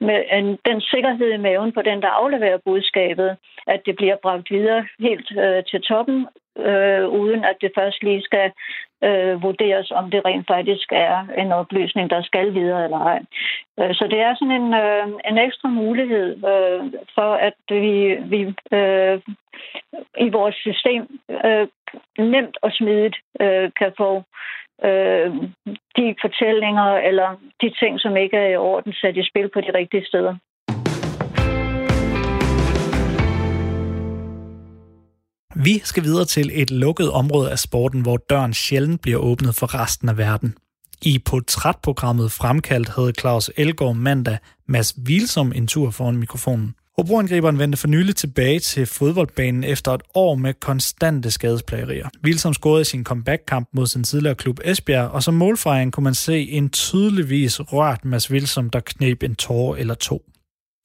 [0.00, 4.50] med en, den sikkerhed i maven på den, der afleverer budskabet, at det bliver bragt
[4.50, 6.26] videre helt øh, til toppen,
[6.58, 8.50] øh, uden at det først lige skal
[9.04, 13.20] øh, vurderes, om det rent faktisk er en oplysning, der skal videre eller ej.
[13.80, 16.80] Øh, så det er sådan en, øh, en ekstra mulighed øh,
[17.14, 18.40] for, at vi, vi
[18.76, 19.20] øh,
[20.18, 21.66] i vores system øh,
[22.18, 24.22] nemt og smidigt øh, kan få
[24.88, 25.28] øh,
[25.96, 27.28] de fortællinger eller
[27.62, 30.34] de ting, som ikke er i orden, sat i spil på de rigtige steder.
[35.54, 39.82] Vi skal videre til et lukket område af sporten, hvor døren sjældent bliver åbnet for
[39.82, 40.54] resten af verden.
[41.02, 46.74] I portrætprogrammet Fremkaldt havde Claus Elgård mandag Mads Vilsom en tur foran mikrofonen.
[47.02, 52.08] Hobroangriberen vendte for nylig tilbage til fodboldbanen efter et år med konstante skadesplagerier.
[52.24, 56.50] Wilson scorede sin comeback-kamp mod sin tidligere klub Esbjerg, og som målfejring kunne man se
[56.50, 60.22] en tydeligvis rørt Mads Wilson, der knep en tår eller to.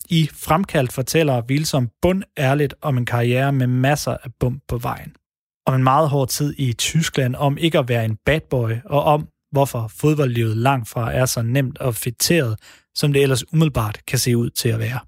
[0.10, 5.12] I Fremkaldt fortæller Wilson bund ærligt om en karriere med masser af bump på vejen.
[5.66, 9.04] Om en meget hård tid i Tyskland, om ikke at være en bad boy, og
[9.04, 12.60] om hvorfor fodboldlivet langt fra er så nemt og fitteret,
[12.96, 15.00] som det ellers umiddelbart kan se ud til at være.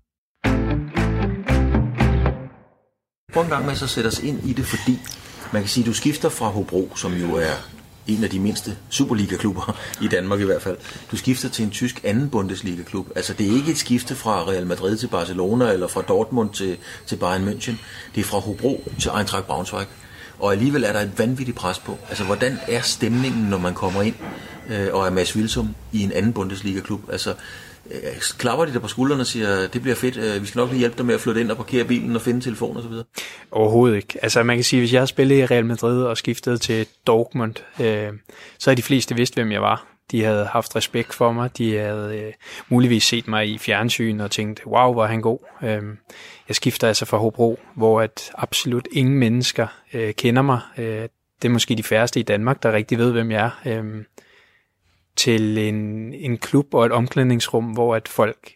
[3.33, 4.99] Prøv en gang med at så sætte os ind i det, fordi
[5.53, 7.53] man kan sige, at du skifter fra Hobro, som jo er
[8.07, 10.77] en af de mindste Superliga-klubber i Danmark i hvert fald.
[11.11, 13.07] Du skifter til en tysk anden Bundesliga-klub.
[13.15, 16.77] Altså det er ikke et skifte fra Real Madrid til Barcelona eller fra Dortmund til,
[17.05, 17.73] til Bayern München.
[18.15, 19.87] Det er fra Hobro til Eintracht Braunschweig.
[20.39, 21.97] Og alligevel er der et vanvittigt pres på.
[22.09, 24.15] Altså hvordan er stemningen, når man kommer ind
[24.69, 27.01] øh, og er Mads Wilsum i en anden Bundesliga-klub?
[27.11, 27.33] Altså
[27.91, 30.69] Øh, klapper de der på skuldrene og siger, det bliver fedt, øh, vi skal nok
[30.69, 32.89] lige hjælpe dig med at flytte ind og parkere bilen og finde telefon og så
[32.89, 33.05] videre?
[33.51, 34.19] Overhovedet ikke.
[34.21, 37.55] Altså man kan sige, hvis jeg har spillet i Real Madrid og skiftet til Dortmund,
[37.81, 38.09] øh,
[38.57, 39.85] så har de fleste vidst, hvem jeg var.
[40.11, 42.33] De havde haft respekt for mig, de havde øh,
[42.69, 45.39] muligvis set mig i fjernsyn og tænkt, wow, hvor er han god.
[45.63, 45.81] Øh,
[46.47, 50.59] jeg skifter altså fra Hobro, hvor at absolut ingen mennesker øh, kender mig.
[50.77, 51.07] Øh,
[51.41, 53.79] det er måske de færreste i Danmark, der rigtig ved, hvem jeg er.
[53.79, 54.03] Øh,
[55.19, 58.51] til en, en klub og et omklædningsrum, hvor at folk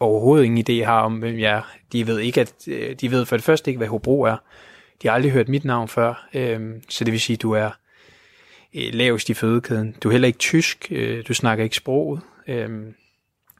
[0.00, 1.62] overhovedet ingen idé har om, hvem jeg er.
[1.92, 4.36] De ved, ikke, at, øh, de ved for det første ikke, hvad Hobro er.
[5.02, 7.70] De har aldrig hørt mit navn før, øh, så det vil sige, at du er
[8.74, 9.96] øh, lavest i fødekæden.
[10.02, 10.92] Du er heller ikke tysk,
[11.28, 12.20] du snakker ikke sproget,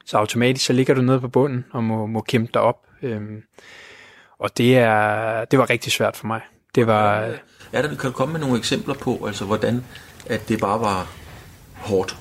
[0.05, 2.87] så automatisk så ligger du nede på bunden og må, må kæmpe dig op.
[4.39, 6.41] Og det, er, det var rigtig svært for mig.
[6.75, 7.15] Det var...
[7.73, 9.85] Er der, kan du komme med nogle eksempler på, altså hvordan
[10.27, 11.26] at det bare var
[11.77, 12.17] hårdt?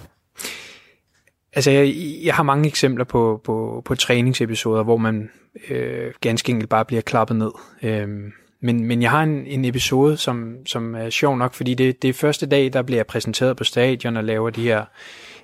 [1.54, 5.30] Altså, jeg, jeg har mange eksempler på, på, på træningsepisoder, hvor man
[5.70, 7.52] øh, ganske enkelt bare bliver klappet ned.
[7.84, 8.08] Øh,
[8.60, 12.10] men, men jeg har en, en episode, som, som er sjov nok, fordi det, det
[12.10, 14.86] er første dag, der bliver jeg præsenteret på stadion og laver de her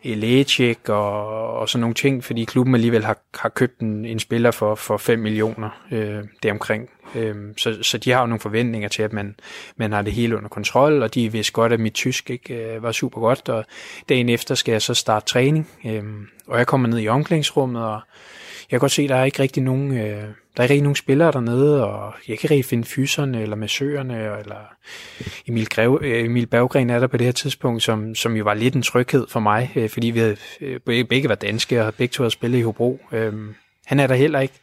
[0.04, 4.52] lægecheck og, og sådan nogle ting, fordi klubben alligevel har, har købt en, en spiller
[4.52, 6.89] for, for 5 millioner øh, deromkring.
[7.15, 9.36] Øhm, så, så de har jo nogle forventninger til, at man,
[9.76, 12.84] man har det hele under kontrol, og de vidste godt, at mit tysk ikke øh,
[12.84, 13.65] var super godt, og
[14.10, 16.04] dagen efter skal jeg så starte træning, øh,
[16.47, 18.00] og jeg kommer ned i omklædningsrummet, og
[18.71, 20.24] jeg kan godt se, at der er ikke rigtig nogen, øh,
[20.58, 23.56] der er ikke rigtig nogen spillere dernede, og jeg kan ikke rigtig finde fyserne eller
[23.56, 24.76] massørerne, eller
[25.47, 28.54] Emil, Greve, øh, Emil Berggren er der på det her tidspunkt, som, som jo var
[28.54, 32.12] lidt en tryghed for mig, øh, fordi vi havde øh, begge var danske, og begge
[32.12, 33.00] to havde spillet i Hobro.
[33.12, 33.34] Øh,
[33.86, 34.54] han er der heller ikke,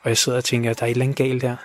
[0.00, 1.56] og jeg sidder og tænker, at der er et eller andet galt der.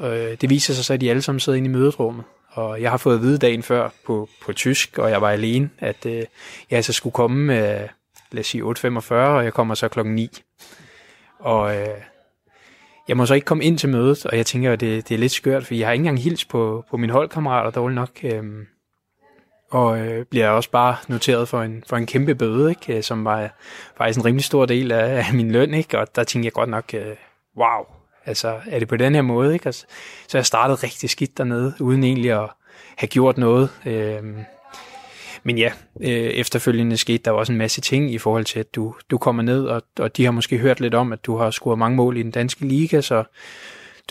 [0.00, 2.90] Øh, det viser sig så, at de alle sammen sidder inde i møderummet, og jeg
[2.90, 6.16] har fået at vide dagen før på, på tysk, og jeg var alene, at øh,
[6.70, 7.88] jeg altså skulle komme, øh,
[8.32, 10.30] lad os sige 8.45, og jeg kommer så klokken 9.
[11.38, 11.88] Og øh,
[13.08, 15.18] jeg må så ikke komme ind til mødet, og jeg tænker, at det, det er
[15.18, 18.10] lidt skørt, for jeg har ikke engang hils på, på mine holdkammerater dårligt nok.
[18.22, 18.44] Øh,
[19.70, 22.96] og øh, bliver også bare noteret for en, for en kæmpe bøde, ikke?
[22.96, 23.50] Øh, som var
[23.96, 25.98] faktisk en rimelig stor del af, af min løn, ikke?
[25.98, 27.16] og der tænkte jeg godt nok, øh,
[27.56, 29.54] wow, altså er det på den her måde?
[29.54, 29.66] Ikke?
[29.66, 29.86] Altså,
[30.28, 32.50] så jeg startede rigtig skidt dernede, uden egentlig at
[32.96, 33.70] have gjort noget.
[33.86, 34.22] Øh,
[35.42, 38.94] men ja, øh, efterfølgende skete der også en masse ting i forhold til, at du,
[39.10, 41.78] du kommer ned, og, og de har måske hørt lidt om, at du har scoret
[41.78, 43.24] mange mål i den danske liga, så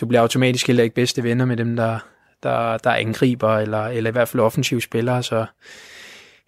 [0.00, 1.98] du bliver automatisk heller ikke bedste venner med dem, der,
[2.42, 5.46] der, der angriber, eller, eller i hvert fald offensive spillere, så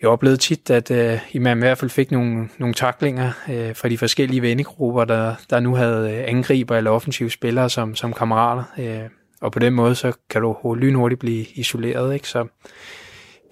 [0.03, 3.89] jeg oplevede tit, at øh, man i hvert fald fik nogle, nogle taklinger øh, fra
[3.89, 8.65] de forskellige vennegrupper, der, der nu havde øh, angriber eller offensive spillere som, som kammerater.
[8.79, 9.11] Øh,
[9.41, 12.15] og på den måde, så kan du lynhurtigt blive isoleret.
[12.15, 12.29] Ikke?
[12.29, 12.47] Så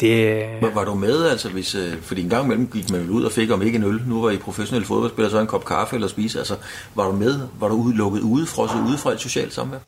[0.01, 0.47] det...
[0.61, 3.33] Var, var du med, altså, hvis, øh, fordi en gang imellem gik man ud og
[3.33, 6.09] fik om ikke en øl, nu var I professionelle fodboldspillere, så en kop kaffe eller
[6.09, 6.55] spise, altså,
[6.95, 9.79] var du med, var du lukket ude, frosset ude fra et socialt samvær?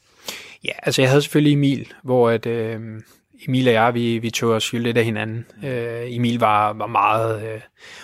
[0.64, 2.80] Ja, altså jeg havde selvfølgelig Emil, hvor at, øh,
[3.48, 5.46] Emil og jeg, vi, vi tog os jo lidt af hinanden.
[5.64, 7.60] Øh, Emil var, var meget, øh,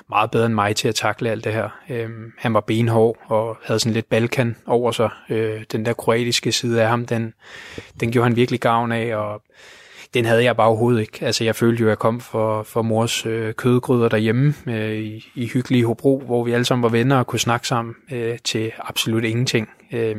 [0.09, 1.69] meget bedre end mig til at takle alt det her.
[1.91, 5.11] Øh, han var benhård og havde sådan lidt Balkan over sig.
[5.31, 7.35] Øh, den der kroatiske side af ham, den,
[8.01, 9.43] den gjorde han virkelig gavn af, og
[10.15, 11.27] den havde jeg bare overhovedet ikke.
[11.27, 15.31] Altså jeg følte jo, at jeg kom for, for mors øh, kødgryder derhjemme øh, i,
[15.35, 18.73] i hyggelige Hobro, hvor vi alle sammen var venner og kunne snakke sammen øh, til
[18.79, 19.69] absolut ingenting.
[19.93, 20.17] Øh,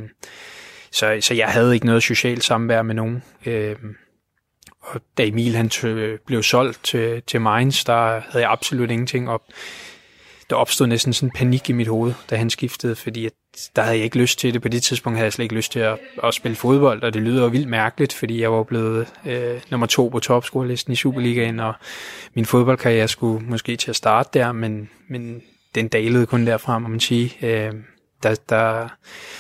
[0.92, 3.24] så, så jeg havde ikke noget socialt samvær med nogen.
[3.46, 3.76] Øh,
[4.90, 9.30] og da Emil han tø, blev solgt til, til Mainz, der havde jeg absolut ingenting
[9.30, 9.42] op.
[10.50, 13.32] Der opstod næsten sådan en panik i mit hoved, da han skiftede, fordi at
[13.76, 14.62] der havde jeg ikke lyst til det.
[14.62, 17.22] På det tidspunkt havde jeg slet ikke lyst til at, at spille fodbold, og det
[17.22, 21.60] lyder jo vildt mærkeligt, fordi jeg var blevet øh, nummer to på topscorelisten i Superligaen,
[21.60, 21.74] og
[22.34, 25.42] min fodboldkarriere skulle måske til at starte der, men, men
[25.76, 27.38] den dalede kun derfra, må man sige.
[27.42, 27.74] Øh,
[28.24, 28.88] der, der,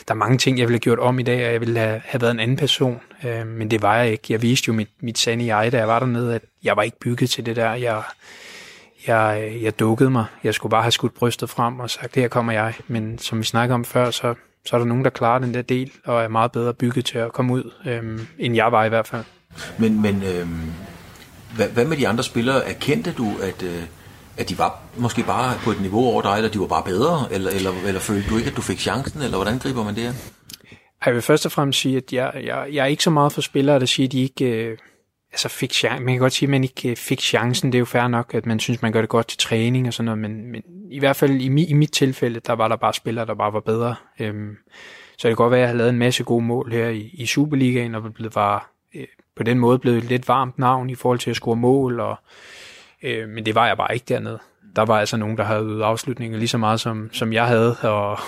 [0.07, 2.01] der er mange ting, jeg ville have gjort om i dag, og jeg ville have,
[2.05, 4.23] have været en anden person, øh, men det var jeg ikke.
[4.29, 6.99] Jeg viste jo mit, mit sande jeg, da jeg var dernede, at jeg var ikke
[6.99, 7.73] bygget til det der.
[7.73, 8.03] Jeg,
[9.07, 10.25] jeg, jeg dukkede mig.
[10.43, 12.73] Jeg skulle bare have skudt brystet frem og sagt, her kommer jeg.
[12.87, 14.33] Men som vi snakkede om før, så,
[14.65, 17.17] så er der nogen, der klarer den der del, og er meget bedre bygget til
[17.17, 19.23] at komme ud, øh, end jeg var i hvert fald.
[19.77, 20.47] Men, men øh,
[21.55, 22.69] hvad, hvad med de andre spillere?
[22.69, 23.63] Erkendte du, at...
[23.63, 23.83] Øh
[24.39, 27.27] at de var måske bare på et niveau over dig, eller de var bare bedre,
[27.31, 30.03] eller, eller, eller følte du ikke, at du fik chancen, eller hvordan griber man det
[30.03, 30.13] her?
[31.05, 33.41] Jeg vil først og fremmest sige, at jeg, jeg, jeg er ikke så meget for
[33.41, 34.77] spillere, der siger, at de ikke øh,
[35.31, 36.05] altså fik chancen.
[36.05, 37.71] Man kan godt sige, at man ikke øh, fik chancen.
[37.71, 39.93] Det er jo fair nok, at man synes, man gør det godt til træning og
[39.93, 42.75] sådan noget, men, men i hvert fald i, mi, i mit tilfælde, der var der
[42.75, 43.95] bare spillere, der bare var bedre.
[44.19, 44.55] Øhm,
[45.17, 47.09] så det kan godt være, at jeg har lavet en masse gode mål her i,
[47.13, 50.95] i Superligaen, og det var øh, på den måde blevet et lidt varmt navn i
[50.95, 52.15] forhold til at score mål, og
[53.03, 54.39] Øh, men det var jeg bare ikke dernede.
[54.75, 57.75] Der var altså nogen, der havde øvet afslutningen lige så meget, som, som jeg havde,
[57.99, 58.19] og,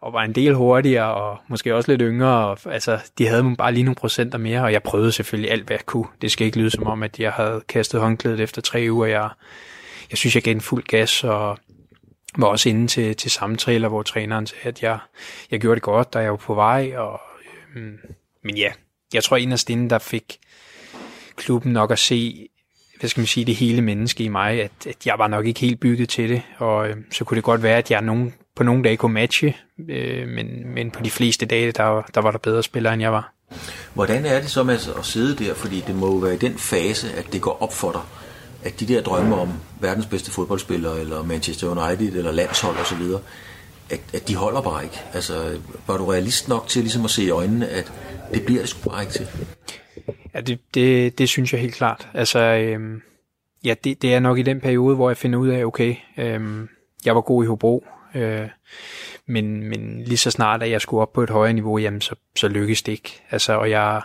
[0.00, 2.46] og var en del hurtigere, og måske også lidt yngre.
[2.46, 5.76] Og, altså, de havde bare lige nogle procenter mere, og jeg prøvede selvfølgelig alt, hvad
[5.76, 6.06] jeg kunne.
[6.22, 9.06] Det skal ikke lyde som om, at jeg havde kastet håndklædet efter tre uger.
[9.06, 9.28] Jeg,
[10.10, 11.58] jeg synes, jeg gav en fuld gas, og
[12.36, 14.98] var også inde til, til samtaler, hvor træneren sagde, at jeg,
[15.50, 16.92] jeg gjorde det godt, da jeg var på vej.
[16.96, 17.20] Og,
[17.76, 17.98] øhm,
[18.44, 18.72] men ja,
[19.14, 20.38] jeg tror inderst inden, der fik
[21.36, 22.48] klubben nok at se
[23.02, 25.60] hvad skal man sige, det hele menneske i mig, at, at jeg var nok ikke
[25.60, 28.62] helt bygget til det, og øh, så kunne det godt være, at jeg nogen, på
[28.62, 29.56] nogle dage kunne matche,
[29.88, 33.12] øh, men, men på de fleste dage, der, der var der bedre spillere, end jeg
[33.12, 33.32] var.
[33.94, 36.58] Hvordan er det så med at sidde der, fordi det må jo være i den
[36.58, 38.00] fase, at det går op for dig,
[38.64, 43.02] at de der drømme om verdens bedste fodboldspiller, eller Manchester United, eller landshold osv.,
[43.90, 45.00] at, at de holder bare ikke.
[45.14, 47.92] Altså, var du realist nok til ligesom at se i øjnene, at
[48.34, 49.26] det bliver det sgu bare ikke til?
[50.34, 52.08] Ja, det, det, det synes jeg helt klart.
[52.14, 53.02] Altså, øhm,
[53.64, 56.68] ja, det, det er nok i den periode, hvor jeg finder ud af, okay, øhm,
[57.04, 58.48] jeg var god i Hobro, øh,
[59.26, 62.14] men, men lige så snart, at jeg skulle op på et højere niveau, jamen, så,
[62.36, 63.22] så lykkedes det ikke.
[63.30, 64.02] Altså, og jeg,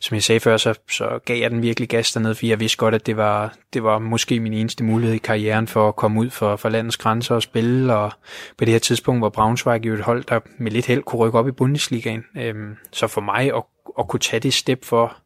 [0.00, 2.78] som jeg sagde før, så, så gav jeg den virkelig gas dernede, fordi jeg vidste
[2.78, 6.20] godt, at det var, det var måske min eneste mulighed i karrieren for at komme
[6.20, 8.12] ud for, for landets grænser og spille, og
[8.58, 11.38] på det her tidspunkt var Braunschweig jo et hold, der med lidt held kunne rykke
[11.38, 12.24] op i Bundesligaen.
[12.36, 13.62] Øhm, så for mig at,
[13.98, 15.16] at kunne tage det step for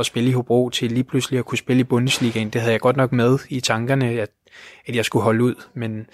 [0.00, 2.80] at spille i Hobro til lige pludselig at kunne spille i Bundesligaen, det havde jeg
[2.80, 4.30] godt nok med i tankerne, at,
[4.86, 6.06] at jeg skulle holde ud, men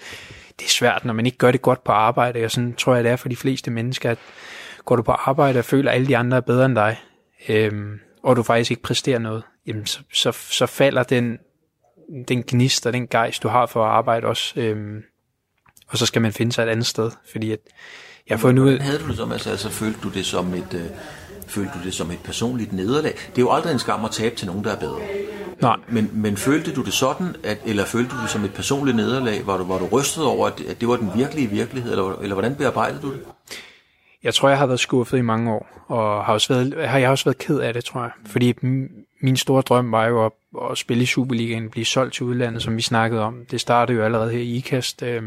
[0.59, 3.03] det er svært, når man ikke gør det godt på arbejde, og sådan tror jeg,
[3.03, 4.17] det er for de fleste mennesker, at
[4.85, 6.97] går du på arbejde og føler, at alle de andre er bedre end dig,
[7.49, 11.37] øhm, og du faktisk ikke præsterer noget, jamen så, så, så falder den,
[12.27, 15.03] den gnist og den gejst, du har for at arbejde også, øhm,
[15.87, 17.59] og så skal man finde sig et andet sted, fordi at
[18.29, 18.79] jeg har fundet ud...
[18.79, 20.85] Havde du det som, altså, altså følte du det som et, øh,
[21.47, 23.11] følte du det som et personligt nederlag?
[23.11, 24.99] Det er jo aldrig en skam at tabe til nogen, der er bedre.
[25.61, 25.77] Nej.
[25.89, 29.47] Men, men følte du det sådan, at, eller følte du det som et personligt nederlag?
[29.47, 32.35] Var du, var du rystet over, at, at det var den virkelige virkelighed, eller, eller
[32.35, 33.19] hvordan bearbejdede du det?
[34.23, 37.07] Jeg tror, jeg har været skuffet i mange år, og har også været, har jeg
[37.07, 38.11] har også været ked af det, tror jeg.
[38.25, 38.53] Fordi
[39.21, 40.31] min store drøm var jo at,
[40.71, 43.45] at spille i Superligaen, blive solgt til udlandet, som vi snakkede om.
[43.51, 45.03] Det startede jo allerede her i IKAST.
[45.03, 45.23] Øh,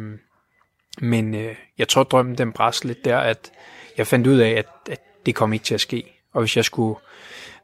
[1.01, 3.51] men øh, jeg tror, drømmen den bræste lidt der, at
[3.99, 6.17] jeg fandt ud af, at, at det kom ikke til at ske.
[6.33, 7.01] Og hvis jeg skulle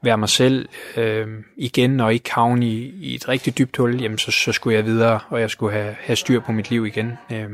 [0.01, 4.17] være mig selv øh, igen og ikke havne i, i et rigtig dybt hul, jamen
[4.17, 7.13] så, så skulle jeg videre, og jeg skulle have, have styr på mit liv igen.
[7.31, 7.49] Øh,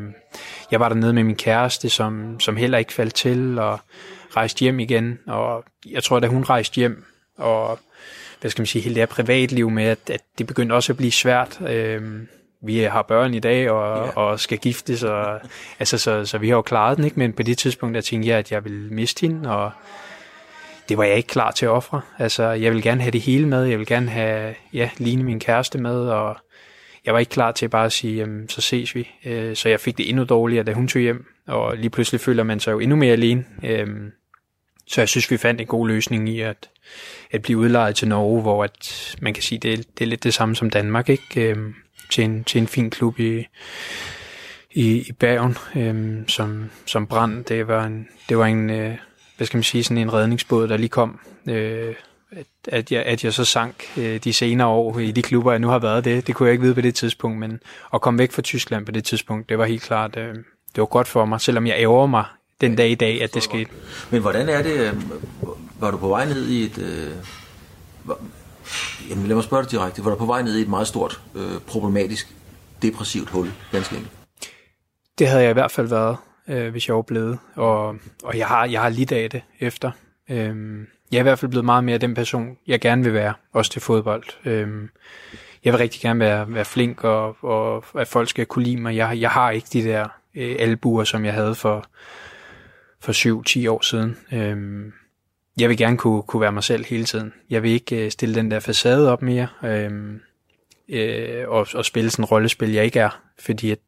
[0.71, 3.79] jeg var dernede med min kæreste, som, som heller ikke faldt til, og
[4.35, 7.05] rejste hjem igen, og jeg tror, da hun rejste hjem,
[7.37, 7.79] og
[8.41, 10.97] hvad skal man sige, hele det her privatliv med, at, at det begyndte også at
[10.97, 11.61] blive svært.
[11.61, 12.01] Øh,
[12.63, 14.17] vi har børn i dag og, yeah.
[14.17, 15.39] og skal giftes, og,
[15.79, 17.19] altså, så, så vi har jo klaret den, ikke?
[17.19, 19.71] men på det tidspunkt der tænkte jeg, at jeg ville miste hende, og
[20.89, 22.01] det var jeg ikke klar til at ofre.
[22.19, 25.39] Altså, jeg vil gerne have det hele med, jeg vil gerne have ja, Line, min
[25.39, 26.37] kæreste, med, og
[27.05, 29.09] jeg var ikke klar til bare at sige, jamen, så ses vi.
[29.25, 32.43] Øh, så jeg fik det endnu dårligere, da hun tog hjem, og lige pludselig føler
[32.43, 33.45] man sig jo endnu mere alene.
[33.63, 33.87] Øh,
[34.87, 36.69] så jeg synes, vi fandt en god løsning i at,
[37.31, 40.23] at blive udlejet til Norge, hvor at, man kan sige, det er, det er lidt
[40.23, 41.49] det samme som Danmark, ikke?
[41.49, 41.57] Øh,
[42.13, 43.47] til, en, til en fin klub i,
[44.71, 47.45] i, i Bergen, øhm, som, som brand.
[47.45, 48.97] Det var en, det var en øh,
[49.37, 51.19] hvad skal man sige, sådan en redningsbåd, der lige kom.
[51.49, 51.95] Øh,
[52.31, 55.59] at, at, jeg, at jeg så sank øh, de senere år i de klubber, jeg
[55.59, 56.27] nu har været det.
[56.27, 57.59] Det kunne jeg ikke vide på det tidspunkt, men
[57.93, 60.85] at komme væk fra Tyskland på det tidspunkt, det var helt klart, øh, det var
[60.85, 62.25] godt for mig, selvom jeg ærger mig
[62.61, 63.69] den dag i dag, at det skete.
[64.09, 64.93] Men hvordan er det, øh,
[65.79, 67.11] var du på vej ned i et, øh,
[69.09, 71.21] jamen lad mig spørge dig direkte, var du på vej ned i et meget stort,
[71.35, 72.35] øh, problematisk,
[72.81, 74.13] depressivt hul, ganske enkelt?
[75.19, 77.39] Det havde jeg i hvert fald været øh, hvis jeg var blevet.
[77.55, 79.91] Og, og jeg har, jeg har lidt af det efter.
[80.29, 83.33] Øhm, jeg er i hvert fald blevet meget mere den person, jeg gerne vil være,
[83.53, 84.23] også til fodbold.
[84.45, 84.89] Øhm,
[85.63, 88.95] jeg vil rigtig gerne være, være flink, og, og at folk skal kunne lide mig.
[88.95, 91.85] Jeg, jeg har ikke de der øh, albuer, som jeg havde for,
[93.01, 94.17] for 7-10 år siden.
[94.33, 94.93] Øhm,
[95.59, 97.33] jeg vil gerne kunne, kunne være mig selv hele tiden.
[97.49, 99.47] Jeg vil ikke øh, stille den der facade op mere.
[99.63, 99.91] Øh,
[100.89, 103.19] øh, og, og spille sådan en rollespil, jeg ikke er.
[103.39, 103.79] Fordi at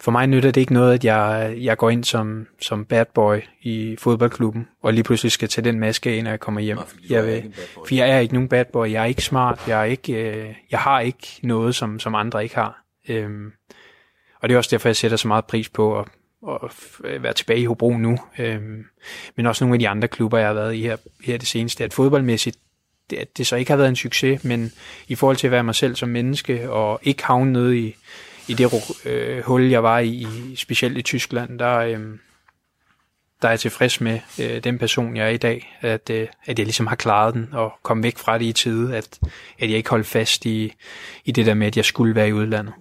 [0.00, 3.38] for mig nytter det ikke noget, at jeg, jeg går ind som, som bad boy
[3.62, 6.76] i fodboldklubben, og lige pludselig skal tage den maske ind, når jeg kommer hjem.
[6.76, 7.54] Nå, jeg vil,
[7.86, 10.54] for jeg er ikke nogen bad boy, jeg er ikke smart, jeg, er ikke, øh,
[10.70, 12.84] jeg har ikke noget, som, som andre ikke har.
[13.08, 13.52] Øhm,
[14.40, 16.08] og det er også derfor, jeg sætter så meget pris på at,
[16.48, 16.70] at
[17.04, 18.18] øh, være tilbage i Hobro nu.
[18.38, 18.84] Øhm,
[19.36, 21.84] men også nogle af de andre klubber, jeg har været i her, her det seneste,
[21.84, 22.58] at fodboldmæssigt,
[23.10, 24.72] det, at det så ikke har været en succes, men
[25.08, 27.94] i forhold til at være mig selv som menneske, og ikke havne nede i,
[28.48, 28.72] i det
[29.06, 30.26] øh, hul, jeg var i,
[30.56, 32.00] specielt i Tyskland, der, øh,
[33.42, 36.58] der er jeg tilfreds med øh, den person, jeg er i dag, at, øh, at
[36.58, 39.18] jeg ligesom har klaret den, og kom væk fra det i tide, at,
[39.58, 40.74] at jeg ikke holdt fast i,
[41.24, 42.74] i det der med, at jeg skulle være i udlandet.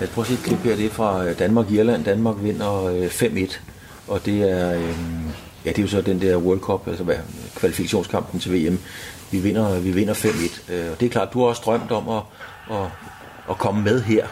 [0.00, 2.04] Lad os prøve at se et klip her, det er fra øh, Danmark-Irland.
[2.04, 3.58] Danmark vinder øh, 5-1,
[4.08, 4.94] og det er, øh,
[5.64, 7.16] ja, det er jo så den der World Cup, altså hvad,
[7.56, 8.78] kvalifikationskampen til VM.
[9.30, 12.08] Vi vinder, vi vinder 5-1, øh, og det er klart, du har også drømt om
[12.08, 12.22] at,
[12.70, 12.86] at,
[13.50, 14.26] at komme med her.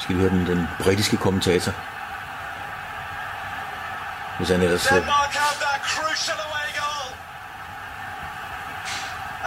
[0.00, 1.72] Skal vi høre den, den britiske kommentator.
[4.38, 4.92] Hvis han ellers...
[4.92, 5.02] Øh,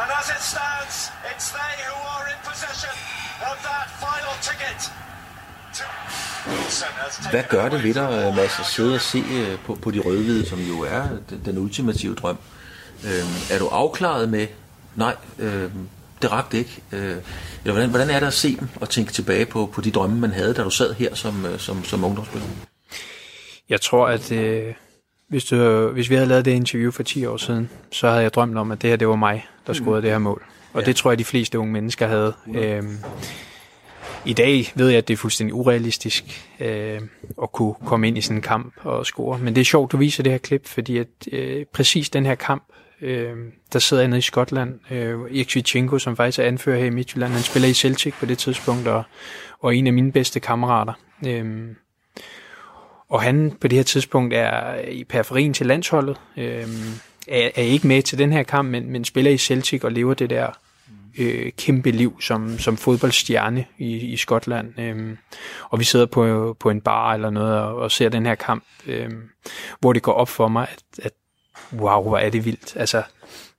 [0.02, 3.18] And as it stands, it's they who are in possession
[7.32, 10.45] hvad gør det ved dig, Mads, at sidde og se øh, på, på de rødhvide,
[10.49, 12.38] som jo er den, den ultimative drøm?
[13.06, 14.47] Øhm, er du afklaret med,
[14.95, 15.89] nej, øhm,
[16.21, 16.82] det rakte ikke?
[16.91, 17.15] Øh,
[17.63, 20.19] eller hvordan, hvordan er det at se dem og tænke tilbage på, på de drømme,
[20.19, 22.47] man havde, da du sad her som, øh, som, som ungdomsspiller?
[23.69, 24.73] Jeg tror, at øh,
[25.28, 28.34] hvis, du, hvis vi havde lavet det interview for 10 år siden, så havde jeg
[28.34, 30.02] drømt om, at det her det var mig, der scorede mm.
[30.02, 30.43] det her mål.
[30.73, 30.86] Og ja.
[30.86, 32.34] det tror jeg, de fleste unge mennesker havde.
[32.55, 32.97] Øhm,
[34.25, 37.01] I dag ved jeg, at det er fuldstændig urealistisk øh,
[37.41, 39.38] at kunne komme ind i sådan en kamp og score.
[39.38, 42.36] Men det er sjovt, du viser det her klip, fordi at øh, præcis den her
[42.36, 42.63] kamp,
[43.01, 43.36] Øh,
[43.73, 44.79] der sidder jeg nede i Skotland.
[44.91, 48.38] Øh, Ikvichenko, som faktisk er anfører her i Midtjylland, han spiller i Celtic på det
[48.38, 49.03] tidspunkt, og,
[49.60, 50.93] og en af mine bedste kammerater.
[51.27, 51.67] Øh,
[53.10, 56.17] og han på det her tidspunkt er i periferien til landsholdet.
[56.38, 56.67] Øh,
[57.27, 60.13] er, er ikke med til den her kamp, men, men spiller i Celtic og lever
[60.13, 60.48] det der
[61.19, 64.79] øh, kæmpe liv som, som fodboldstjerne i, i Skotland.
[64.79, 65.17] Øh,
[65.69, 68.63] og vi sidder på, på en bar eller noget og, og ser den her kamp,
[68.87, 69.10] øh,
[69.79, 71.13] hvor det går op for mig, at, at
[71.73, 72.73] wow, hvor er det vildt.
[72.75, 73.04] Altså,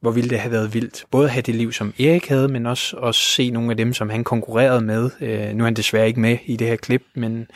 [0.00, 1.04] hvor ville det have været vildt.
[1.10, 3.92] Både at have det liv, som Erik havde, men også at se nogle af dem,
[3.92, 5.10] som han konkurrerede med.
[5.20, 7.46] Øh, nu er han desværre ikke med i det her klip, men,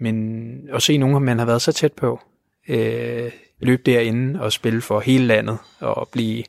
[0.00, 2.20] men at se nogle, man har været så tæt på.
[2.68, 3.30] Øh,
[3.60, 6.44] løbe derinde og spille for hele landet og blive,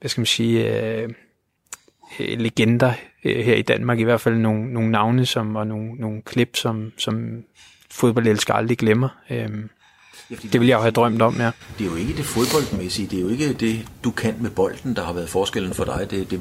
[0.00, 1.08] hvad skal man sige, øh,
[2.18, 2.92] legender
[3.24, 3.98] øh, her i Danmark.
[3.98, 7.44] I hvert fald nogle, nogle navne som, og nogle, nogle klip, som, som
[7.90, 9.08] fodboldelskere aldrig glemmer.
[9.30, 9.50] Øh,
[10.30, 11.50] Ja, det ville jeg jo have drømt om, ja.
[11.78, 14.96] Det er jo ikke det fodboldmæssige, det er jo ikke det, du kan med bolden,
[14.96, 16.06] der har været forskellen for dig.
[16.10, 16.40] Det, det,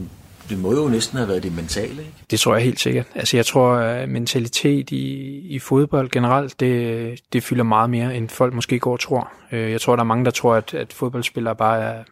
[0.49, 2.13] det må jo næsten have været det mentale, ikke?
[2.31, 3.05] Det tror jeg helt sikkert.
[3.15, 8.29] Altså jeg tror, at mentalitet i, i fodbold generelt, det, det fylder meget mere, end
[8.29, 9.31] folk måske går og tror.
[9.51, 12.03] Øh, jeg tror, der er mange, der tror, at, at fodboldspillere bare er,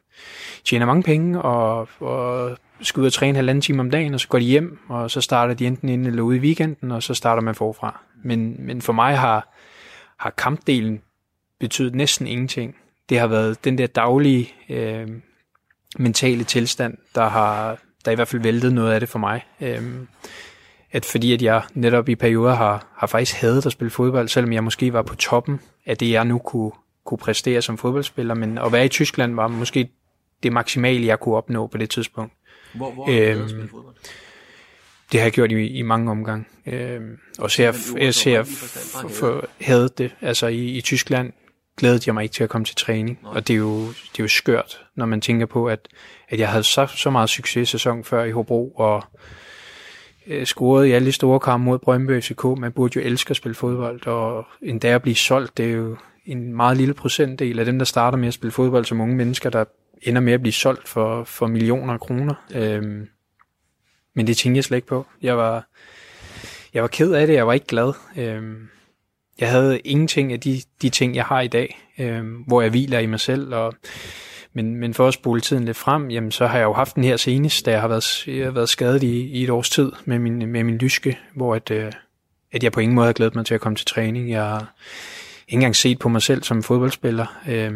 [0.66, 4.28] tjener mange penge og, og skal ud og træne halvanden time om dagen, og så
[4.28, 7.14] går de hjem, og så starter de enten ind eller ude i weekenden, og så
[7.14, 8.02] starter man forfra.
[8.24, 9.54] Men, men for mig har,
[10.18, 11.02] har kampdelen
[11.60, 12.76] betydet næsten ingenting.
[13.10, 15.08] Det har været den der daglige øh,
[16.00, 19.46] mentale tilstand, der har der i hvert fald væltet noget af det for mig.
[19.62, 19.82] Øh,
[20.92, 24.54] at fordi at jeg netop i perioder har, har faktisk hadet at spille fodbold, selvom
[24.54, 26.72] jeg måske var på toppen af det, jeg nu kunne,
[27.06, 29.90] kunne præstere som fodboldspiller, men at være i Tyskland var måske
[30.44, 32.34] det maksimale, jeg kunne opnå på det tidspunkt.
[32.74, 33.96] Hvor, hvor øhm, spille fodbold?
[35.12, 36.46] Det har jeg gjort i, i mange omgange.
[36.66, 38.44] Øhm, og så jeg, jeg ser
[39.10, 40.16] for, havde det.
[40.22, 41.34] Altså i, i Tyskland
[41.82, 43.20] glædede jeg mig ikke til at komme til træning.
[43.24, 43.34] Nej.
[43.36, 45.88] Og det er, jo, det er jo skørt, når man tænker på, at,
[46.30, 49.04] at jeg havde så, så meget succes sæson før i Hobro, og
[50.28, 52.44] øh, scorede i alle de store kampe mod Brøndby FCK.
[52.44, 55.98] Man burde jo elske at spille fodbold, og endda at blive solgt, det er jo
[56.26, 59.50] en meget lille procentdel af dem, der starter med at spille fodbold som unge mennesker,
[59.50, 59.66] der
[60.02, 62.34] ender med at blive solgt for, for millioner af kroner.
[62.56, 63.08] Øhm,
[64.16, 65.06] men det tænkte jeg slet ikke på.
[65.22, 65.68] Jeg var,
[66.74, 67.94] jeg var ked af det, jeg var ikke glad.
[68.18, 68.68] Øhm,
[69.40, 73.00] jeg havde ingenting af de, de ting, jeg har i dag, øh, hvor jeg hviler
[73.00, 73.54] i mig selv.
[73.54, 73.74] Og,
[74.54, 77.04] men, men for at spole tiden lidt frem, jamen, så har jeg jo haft den
[77.04, 79.92] her senest, da jeg har været, jeg har været skadet i, i et års tid
[80.06, 81.92] med min, med min lyske, hvor at, øh,
[82.52, 84.32] at jeg på ingen måde har glædet mig til at komme til træning.
[84.32, 84.74] Jeg har
[85.48, 87.26] ikke engang set på mig selv som fodboldspiller.
[87.50, 87.74] Øh,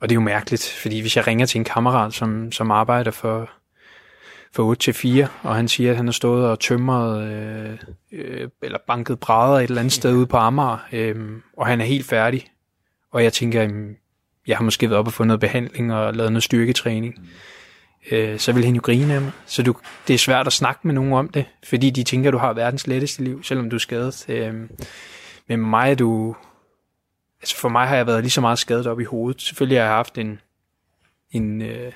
[0.00, 3.10] og det er jo mærkeligt, fordi hvis jeg ringer til en kammerat, som, som arbejder
[3.10, 3.50] for,
[4.52, 7.78] for 8 til 4, og han siger, at han har stået og tømret øh,
[8.12, 11.16] øh, eller banket brædder et eller andet sted ude på Amager, øh,
[11.56, 12.46] og han er helt færdig.
[13.10, 13.70] Og jeg tænker, øh,
[14.46, 17.28] jeg har måske været op og fået noget behandling og lavet noget styrketræning.
[18.10, 19.32] Øh, så vil han jo grine af mig.
[19.46, 19.74] Så du,
[20.08, 22.52] det er svært at snakke med nogen om det, fordi de tænker, at du har
[22.52, 24.24] verdens letteste liv, selvom du er skadet.
[24.28, 24.68] Øh, men
[25.48, 26.36] med mig er du,
[27.40, 29.42] altså for mig har jeg været lige så meget skadet op i hovedet.
[29.42, 30.40] Selvfølgelig har jeg haft en,
[31.30, 31.92] en, øh,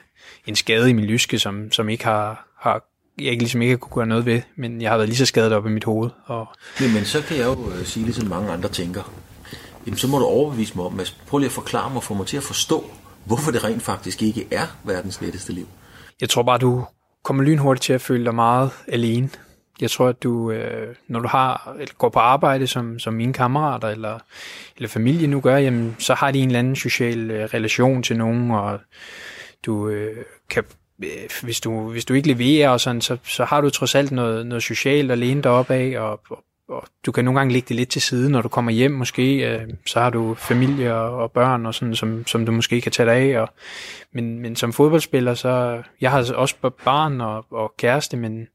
[0.46, 2.84] en skade i min lyske, som, som ikke har, har
[3.18, 5.52] jeg ikke ligesom ikke kunne gøre noget ved, men jeg har været lige så skadet
[5.52, 6.10] op i mit hoved.
[6.24, 6.48] Og...
[6.80, 9.12] Men, men så kan jeg jo øh, sige, ligesom mange andre tænker,
[9.86, 12.26] jamen så må du overbevise mig om, at prøv lige at forklare mig, få mig
[12.26, 12.90] til at forstå,
[13.24, 15.68] hvorfor det rent faktisk ikke er verdens letteste liv.
[16.20, 16.84] Jeg tror bare, du
[17.22, 19.28] kommer lynhurtigt til at føle dig meget alene.
[19.80, 23.32] Jeg tror, at du, øh, når du har, eller går på arbejde som, som mine
[23.32, 24.18] kammerater eller,
[24.76, 28.16] eller familie nu gør, jamen, så har de en eller anden social øh, relation til
[28.16, 28.80] nogen, og
[29.66, 30.64] du øh, kan,
[31.04, 31.08] øh,
[31.42, 34.46] hvis, du, hvis du ikke leverer, og sådan, så, så har du trods alt noget,
[34.46, 37.68] noget socialt at læne dig op af, og, og, og du kan nogle gange lægge
[37.68, 41.16] det lidt til side, når du kommer hjem måske, øh, så har du familie og,
[41.16, 43.40] og børn, og sådan, som, som du måske kan tage dig af.
[43.40, 43.48] Og,
[44.12, 46.54] men, men som fodboldspiller, så jeg har altså også
[46.84, 48.48] barn og, og kæreste, men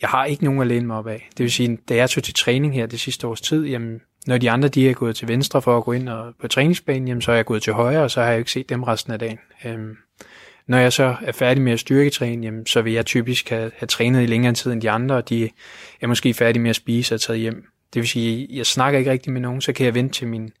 [0.00, 1.28] jeg har ikke nogen at læne mig op af.
[1.38, 4.38] Det vil sige, da jeg tog til træning her det sidste års tid, jamen, når
[4.38, 7.22] de andre de er gået til venstre for at gå ind og på træningsbanen, jamen,
[7.22, 9.18] så er jeg gået til højre, og så har jeg ikke set dem resten af
[9.18, 9.38] dagen.
[9.64, 9.78] Øh,
[10.70, 13.86] når jeg så er færdig med at styrketræne, jamen, så vil jeg typisk have, have
[13.86, 15.50] trænet i længere tid end de andre, og de
[16.00, 17.64] er måske færdige med at spise og taget hjem.
[17.94, 20.52] Det vil sige, jeg snakker ikke rigtig med nogen, så kan jeg vente til min,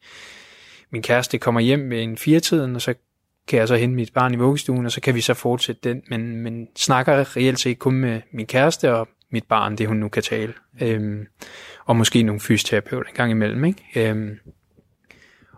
[0.90, 2.94] min kæreste kommer hjem med en firetiden, og så
[3.48, 6.02] kan jeg så hente mit barn i vuggestuen, og så kan vi så fortsætte den,
[6.08, 10.08] men, men snakker reelt set kun med min kæreste og mit barn, det hun nu
[10.08, 10.54] kan tale.
[10.82, 11.26] Øhm,
[11.84, 13.64] og måske nogle fysioterapeuter en gang imellem.
[13.64, 14.10] Ikke?
[14.10, 14.38] Øhm,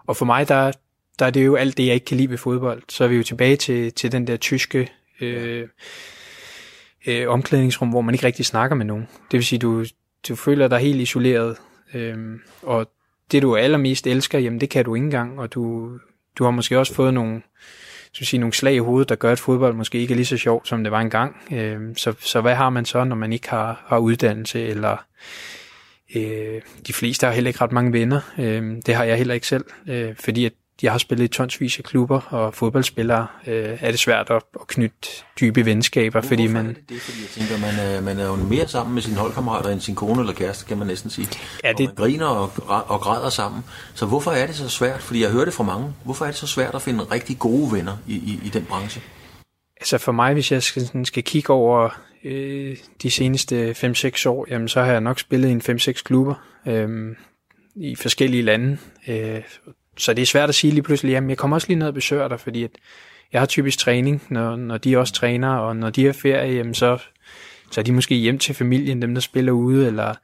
[0.07, 0.73] og for mig, der,
[1.19, 2.83] der er det jo alt det, jeg ikke kan lide ved fodbold.
[2.89, 4.91] Så er vi jo tilbage til, til den der tyske
[5.21, 5.69] øh,
[7.07, 9.09] øh, omklædningsrum, hvor man ikke rigtig snakker med nogen.
[9.31, 9.85] Det vil sige, du,
[10.29, 11.57] du føler dig helt isoleret.
[11.95, 12.17] øh,
[12.63, 12.91] og
[13.33, 15.41] det, du allermest elsker, jamen det kan du ikke engang.
[15.41, 15.91] Og du,
[16.39, 17.43] du har måske også fået nogle
[18.13, 20.37] så sige, nogle slag i hovedet, der gør, at fodbold måske ikke er lige så
[20.37, 21.37] sjovt, som det var engang.
[21.53, 25.05] Øh, så, så hvad har man så, når man ikke har, har uddannelse, eller
[26.17, 28.21] øh, de fleste har heller ikke ret mange venner.
[28.39, 30.53] Øh, det har jeg heller ikke selv, øh, fordi at
[30.83, 34.67] jeg har spillet i tonsvis af klubber, og fodboldspillere øh, er det svært at, at
[34.67, 35.09] knytte
[35.41, 36.67] dybe venskaber, Hvorfor fordi man...
[36.67, 39.17] Er det, det fordi jeg tænker, man er, man er jo mere sammen med sine
[39.17, 41.29] holdkammerater end sin kone eller kæreste, kan man næsten sige.
[41.65, 41.81] Ja, det...
[41.81, 43.65] Og man griner og, og græder sammen.
[43.95, 45.01] Så hvorfor er det så svært?
[45.03, 45.93] Fordi jeg hører det fra mange.
[46.05, 49.03] Hvorfor er det så svært at finde rigtig gode venner i, i, i den branche?
[49.81, 51.89] Altså for mig, hvis jeg skal, skal kigge over
[52.25, 56.35] øh, de seneste 5-6 år, jamen så har jeg nok spillet i en 5-6 klubber
[56.67, 57.17] øh,
[57.77, 58.79] i forskellige lande.
[59.09, 59.43] Øh,
[59.97, 61.95] så det er svært at sige lige pludselig, jamen jeg kommer også lige ned og
[61.95, 62.71] besøger dig, fordi at
[63.33, 66.75] jeg har typisk træning, når, når de også træner, og når de er ferie, jamen
[66.75, 66.99] så
[67.73, 70.15] så er de måske hjem til familien, dem der spiller ude, eller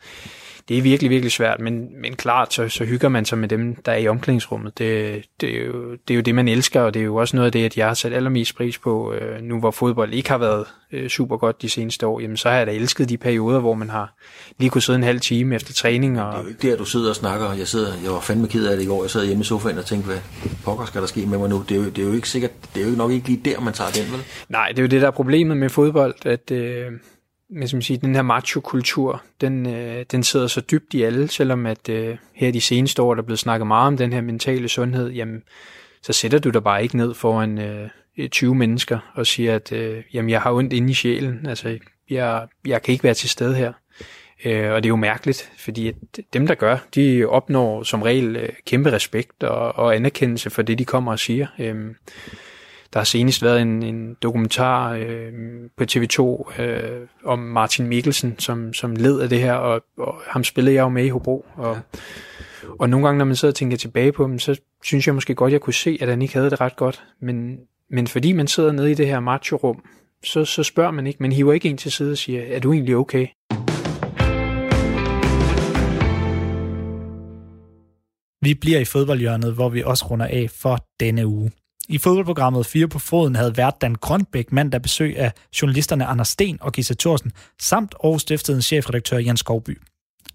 [0.69, 3.75] det er virkelig, virkelig svært, men, men klart, så, så hygger man sig med dem,
[3.75, 4.79] der er i omklædningsrummet.
[4.79, 7.37] Det, det, er jo, det er jo det, man elsker, og det er jo også
[7.37, 10.31] noget af det, at jeg har sat allermest pris på, øh, nu hvor fodbold ikke
[10.31, 13.17] har været øh, super godt de seneste år, jamen så har jeg da elsket de
[13.17, 14.15] perioder, hvor man har
[14.59, 16.21] lige kunne sidde en halv time efter træning.
[16.21, 16.33] Og...
[16.33, 17.53] Det er jo ikke der, du sidder og snakker.
[17.53, 19.03] Jeg, sidder, jeg var fandme ked af det i går.
[19.05, 20.19] Jeg sad hjemme i sofaen og tænkte, hvad
[20.65, 21.65] pokker skal der ske med mig nu?
[21.69, 23.61] Det er jo, det er jo ikke sikkert, det er jo nok ikke lige der,
[23.61, 24.21] man tager den, vel?
[24.49, 26.51] Nej, det er jo det, der er problemet med fodbold, at...
[26.51, 26.93] Øh,
[27.49, 31.29] hvad skal man sige, den her macho-kultur, den, øh, den sidder så dybt i alle,
[31.29, 34.21] selvom at øh, her de seneste år, der er blevet snakket meget om den her
[34.21, 35.43] mentale sundhed, jamen,
[36.03, 37.89] så sætter du dig bare ikke ned foran øh,
[38.31, 41.79] 20 mennesker og siger, at øh, jamen, jeg har ondt inde i sjælen, altså,
[42.11, 43.73] jeg, jeg kan ikke være til stede her.
[44.45, 45.95] Øh, og det er jo mærkeligt, fordi at
[46.33, 50.79] dem, der gør, de opnår som regel øh, kæmpe respekt og, og anerkendelse for det,
[50.79, 51.47] de kommer og siger.
[51.59, 51.77] Øh,
[52.93, 55.33] der har senest været en, en dokumentar øh,
[55.77, 60.45] på TV2 øh, om Martin Mikkelsen, som, som led af det her, og, og ham
[60.45, 61.47] spillede jeg jo med i Hobro.
[61.55, 61.99] Og, ja.
[62.79, 65.35] og nogle gange, når man sidder og tænker tilbage på dem, så synes jeg måske
[65.35, 67.05] godt, jeg kunne se, at han ikke havde det ret godt.
[67.21, 67.59] Men,
[67.91, 69.85] men fordi man sidder nede i det her macho-rum,
[70.25, 71.23] så, så spørger man ikke.
[71.23, 73.27] Man hiver ikke en til side og siger, er du egentlig okay?
[78.43, 81.51] Vi bliver i fodboldhjørnet, hvor vi også runder af for denne uge.
[81.91, 85.33] I fodboldprogrammet 4 på foden havde vært Dan Grønbæk mandag besøg af
[85.63, 89.79] journalisterne Anders Sten og Gisse Thorsen, samt Aarhus Stiftedens chefredaktør Jens Skovby.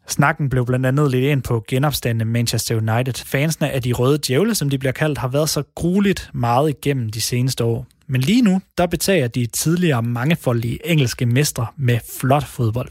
[0.07, 3.25] Snakken blev blandt andet lidt ind på genopstandende Manchester United.
[3.25, 7.09] Fansene af de røde djævle, som de bliver kaldt, har været så grueligt meget igennem
[7.09, 7.87] de seneste år.
[8.07, 12.89] Men lige nu, der betager de tidligere mangefoldige engelske mestre med flot fodbold.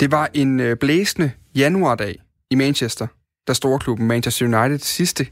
[0.00, 2.14] Det var en øh, blæsende januardag
[2.50, 3.06] i Manchester,
[3.48, 5.26] da storklubben Manchester United sidste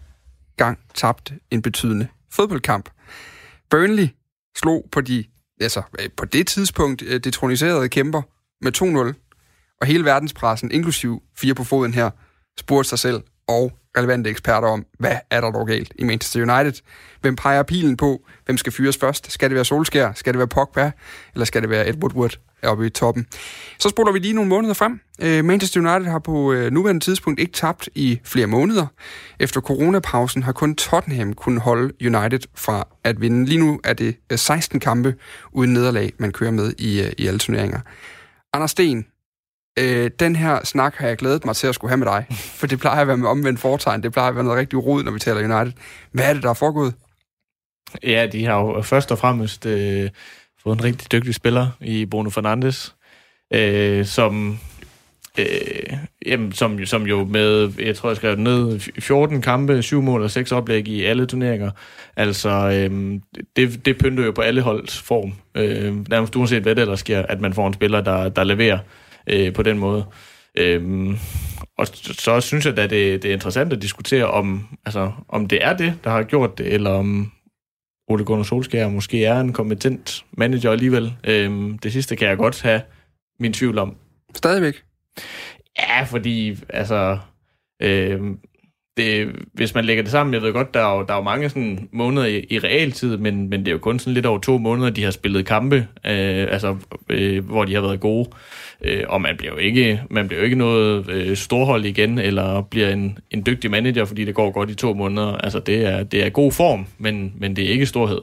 [0.57, 2.91] gang tabte en betydende fodboldkamp.
[3.71, 4.09] Burnley
[4.57, 5.25] slog på de,
[5.61, 8.23] altså øh, på det tidspunkt, øh, detroniserede kæmper
[8.61, 12.11] med 2-0, og hele verdenspressen, inklusiv fire på foden her,
[12.59, 16.82] spurgte sig selv og relevante eksperter om, hvad er der dog galt i Manchester United?
[17.20, 18.22] Hvem peger pilen på?
[18.45, 19.32] Hvem skal fyres først?
[19.32, 20.12] Skal det være Solskjær?
[20.14, 20.90] Skal det være Pogba?
[21.34, 22.38] Eller skal det være Ed Woodward?
[22.66, 23.26] oppe i toppen.
[23.78, 25.01] Så spoler vi lige nogle måneder frem.
[25.22, 28.86] Øh, Manchester United har på øh, nuværende tidspunkt ikke tabt i flere måneder.
[29.40, 33.47] Efter coronapausen har kun Tottenham kunnet holde United fra at vinde.
[33.47, 35.14] Lige nu er det øh, 16 kampe
[35.53, 37.80] uden nederlag, man kører med i, i alle turneringer.
[38.53, 39.07] Anders Sten,
[39.79, 42.27] øh, den her snak har jeg glædet mig til at skulle have med dig,
[42.59, 44.03] for det plejer at være med omvendt foretegn.
[44.03, 45.81] Det plejer at være noget rigtig rod, når vi taler United.
[46.12, 46.95] Hvad er det, der er foregået?
[48.03, 50.11] Ja, de har jo først og fremmest øh,
[50.62, 52.95] fået en rigtig dygtig spiller i Bruno Fernandes,
[53.55, 54.59] øh, som,
[55.39, 55.47] øh,
[56.27, 60.31] jamen, som, som jo med, jeg tror, jeg skrev ned, 14 kampe, 7 mål og
[60.31, 61.70] 6 oplæg i alle turneringer.
[62.16, 63.20] Altså, øh,
[63.57, 65.33] det, det pynter jo på alle holds form.
[65.55, 68.79] Øh, nærmest uanset hvad der sker, at man får en spiller, der, der leverer
[69.27, 70.05] øh, på den måde.
[70.59, 71.16] Øhm,
[71.79, 75.64] og så synes jeg at det, det er interessant at diskutere, om, altså, om det
[75.64, 77.33] er det, der har gjort det, eller om,
[78.09, 81.16] Ole Gunnar Solskjaer måske er en kompetent manager alligevel.
[81.25, 82.83] Øhm, det sidste kan jeg godt have
[83.41, 83.97] min tvivl om.
[84.35, 84.75] Stadigvæk?
[85.79, 87.18] Ja, fordi altså...
[87.83, 88.39] Øhm,
[88.97, 91.22] det, hvis man lægger det sammen, jeg ved godt, der er jo, der er jo
[91.22, 94.38] mange sådan måneder i, i realtid, men, men det er jo kun sådan lidt over
[94.38, 96.76] to måneder, de har spillet kampe, øh, altså,
[97.09, 98.28] øh, hvor de har været gode.
[98.84, 102.62] Øh, og man bliver jo ikke, man bliver jo ikke noget øh, storhold igen, eller
[102.62, 105.36] bliver en, en dygtig manager, fordi det går godt i to måneder.
[105.36, 108.20] Altså, det er, det er god form, men, men det er ikke storhed.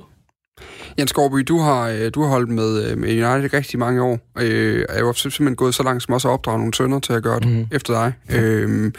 [0.99, 4.31] Jens Skorby, du har, øh, du har holdt med, øh, med United rigtig mange år.
[4.39, 7.23] Øh, jeg har simpelthen gået så langt som også at opdrage nogle sønner til at
[7.23, 7.67] gøre det mm.
[7.71, 8.13] efter dig.
[8.29, 8.41] Ja.
[8.41, 8.91] Øh,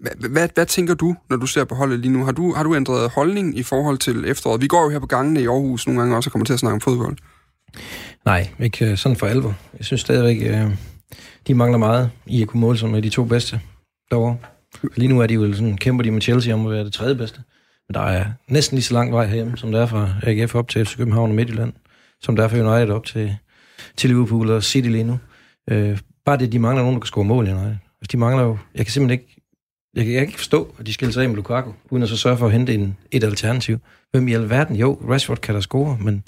[0.00, 2.24] hvad, hvad, hvad tænker du, når du ser på holdet lige nu?
[2.24, 4.60] Har du, har du ændret holdning i forhold til efteråret?
[4.60, 6.58] Vi går jo her på gangene i Aarhus nogle gange også og kommer til at
[6.58, 7.16] snakke om fodbold.
[8.24, 9.54] Nej, ikke øh, sådan for alvor.
[9.78, 10.70] Jeg synes stadigvæk, øh,
[11.46, 13.60] de mangler meget i at kunne måle sig med de to bedste
[14.10, 14.36] derovre.
[14.96, 17.14] Lige nu er de jo sådan, kæmper de med Chelsea om at være det tredje
[17.14, 17.40] bedste.
[17.88, 20.68] Men der er næsten lige så lang vej herhjemme, som der er fra AGF op
[20.68, 21.72] til FC København og Midtjylland,
[22.20, 23.36] som der er fra United op til,
[23.96, 25.18] til Liverpool og City lige nu.
[25.70, 27.68] Øh, bare det, de mangler nogen, der kan score mål i United.
[27.68, 28.58] Altså, de mangler jo...
[28.74, 29.34] Jeg kan simpelthen ikke...
[29.94, 32.08] Jeg kan, jeg kan ikke forstå, at de skiller sig af med Lukaku, uden at
[32.08, 33.78] så sørge for at hente en, et alternativ.
[34.10, 34.76] Hvem i alverden?
[34.76, 36.24] Jo, Rashford kan da score, men,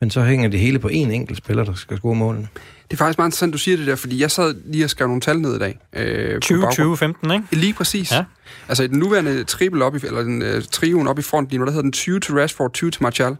[0.00, 2.48] men så hænger det hele på én enkelt spiller, der skal score målene.
[2.90, 5.06] Det er faktisk meget interessant, du siger det der, fordi jeg sad lige og skrev
[5.06, 5.78] nogle tal ned i dag.
[5.96, 7.44] Øh, 20-20-15, ikke?
[7.50, 8.12] Lige præcis.
[8.12, 8.24] Ja.
[8.68, 11.58] Altså i den nuværende triple op i, eller den uh, trioen op i front lige
[11.58, 13.36] nu, der hedder den 20 til Rashford, 20 til Martial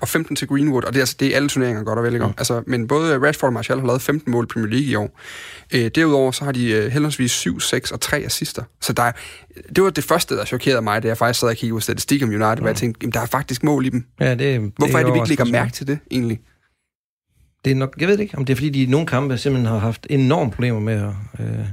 [0.00, 2.14] og 15 til Greenwood, og det er, altså, det er alle turneringer godt og vel,
[2.14, 2.26] ikke?
[2.26, 2.32] Mm.
[2.38, 5.20] Altså, men både Rashford og Martial har lavet 15 mål i Premier League i år.
[5.74, 8.62] Øh, derudover så har de uh, henholdsvis 7, 6 og 3 assister.
[8.80, 9.12] Så der er,
[9.76, 12.22] det var det første, der chokerede mig, da jeg faktisk sad og kiggede på statistik
[12.22, 12.60] om United, mm.
[12.60, 14.04] hvor jeg tænkte, jamen, der er faktisk mål i dem.
[14.20, 16.40] Ja, det, Hvorfor det er det, vi ikke lægger mærke til det, egentlig?
[17.68, 19.72] Det er nok, jeg ved ikke, om det er fordi, de i nogle kampe simpelthen
[19.72, 21.66] har haft enorme problemer med at, øh,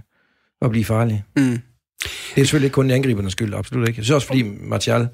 [0.62, 1.24] at blive farlige.
[1.36, 1.44] Mm.
[1.44, 4.00] Det er selvfølgelig ikke kun angribernes skyld, absolut ikke.
[4.00, 5.08] Jeg synes også, fordi Martial,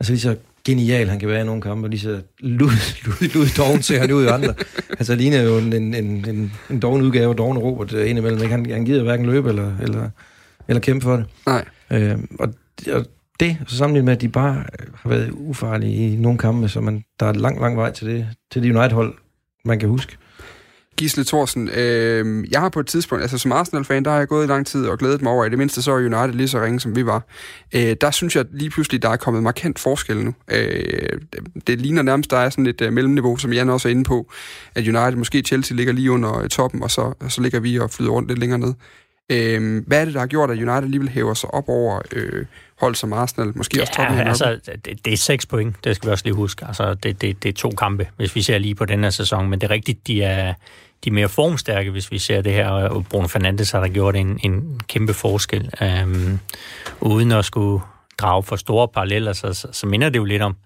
[0.00, 2.70] altså lige så genial han kan være i nogle kampe, lige så lud,
[3.04, 4.54] lud, lud doven ser han ud i andre.
[4.90, 8.42] Altså ligner jo en, en, en, en doven udgave af doven Robert øh, indimellem.
[8.42, 8.54] Ikke?
[8.54, 10.10] Han, han gider hverken løbe eller, eller,
[10.68, 11.26] eller kæmpe for det.
[11.46, 11.64] Nej.
[11.90, 12.54] Øh, og,
[12.92, 13.06] og
[13.40, 14.64] det, så sammenlignet med, at de bare
[14.94, 18.28] har været ufarlige i nogle kampe, så man, der er lang, lang vej til det,
[18.50, 19.14] til det United-hold,
[19.64, 20.16] man kan huske.
[20.96, 24.44] Gisle Thorsen, øh, jeg har på et tidspunkt, altså som Arsenal-fan, der har jeg gået
[24.44, 26.62] i lang tid og glædet mig over, i det mindste så er United lige så
[26.62, 27.22] ringe, som vi var.
[27.74, 30.34] Øh, der synes jeg lige pludselig, der er kommet markant forskel nu.
[30.50, 31.20] Øh,
[31.66, 34.32] det ligner nærmest, der er sådan et øh, mellemniveau, som Jan også er inde på,
[34.74, 37.78] at United, måske Chelsea, ligger lige under øh, toppen, og så, og så ligger vi
[37.78, 38.74] og flyder rundt lidt længere ned.
[39.30, 42.46] Øh, hvad er det, der har gjort, at United alligevel hæver sig op over øh,
[42.80, 44.26] hold som Arsenal, måske ja, også Tottenham?
[44.26, 46.66] altså, det, det er seks point, det skal vi også lige huske.
[46.66, 49.50] Altså, det, det, det er to kampe, hvis vi ser lige på den her sæson,
[49.50, 50.54] men det er rigtigt, de er,
[51.04, 54.16] de er mere formstærke, hvis vi ser det her, og Bruno Fernandes har der gjort
[54.16, 55.70] en, en kæmpe forskel.
[55.82, 56.38] Øhm,
[57.00, 57.82] uden at skulle
[58.18, 60.56] drage for store paralleller, så, så, så minder det jo lidt om,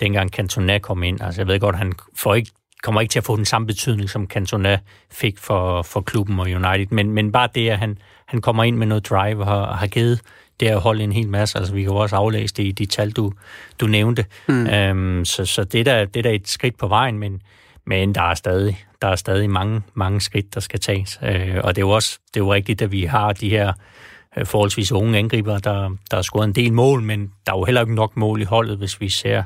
[0.00, 1.22] dengang Cantona kom ind.
[1.22, 2.50] Altså, jeg ved godt, han får ikke,
[2.82, 4.78] kommer ikke til at få den samme betydning, som Cantona
[5.10, 8.76] fik for, for klubben og United, men, men bare det, at han, han kommer ind
[8.76, 10.20] med noget drive og har, givet
[10.60, 11.58] det at holde en hel masse.
[11.58, 13.32] Altså, vi kan jo også aflæse det i de tal, du,
[13.80, 14.24] du nævnte.
[14.48, 14.66] Mm.
[14.66, 17.42] Øhm, så så det, der, det der er et skridt på vejen, men,
[17.86, 21.18] men der er stadig, der er stadig mange, mange skridt, der skal tages.
[21.22, 23.72] Øh, og det er jo også det er jo rigtigt, at vi har de her
[24.38, 27.64] øh, forholdsvis unge angriber, der, der har scoret en del mål, men der er jo
[27.64, 29.42] heller ikke nok mål i holdet, hvis vi ser,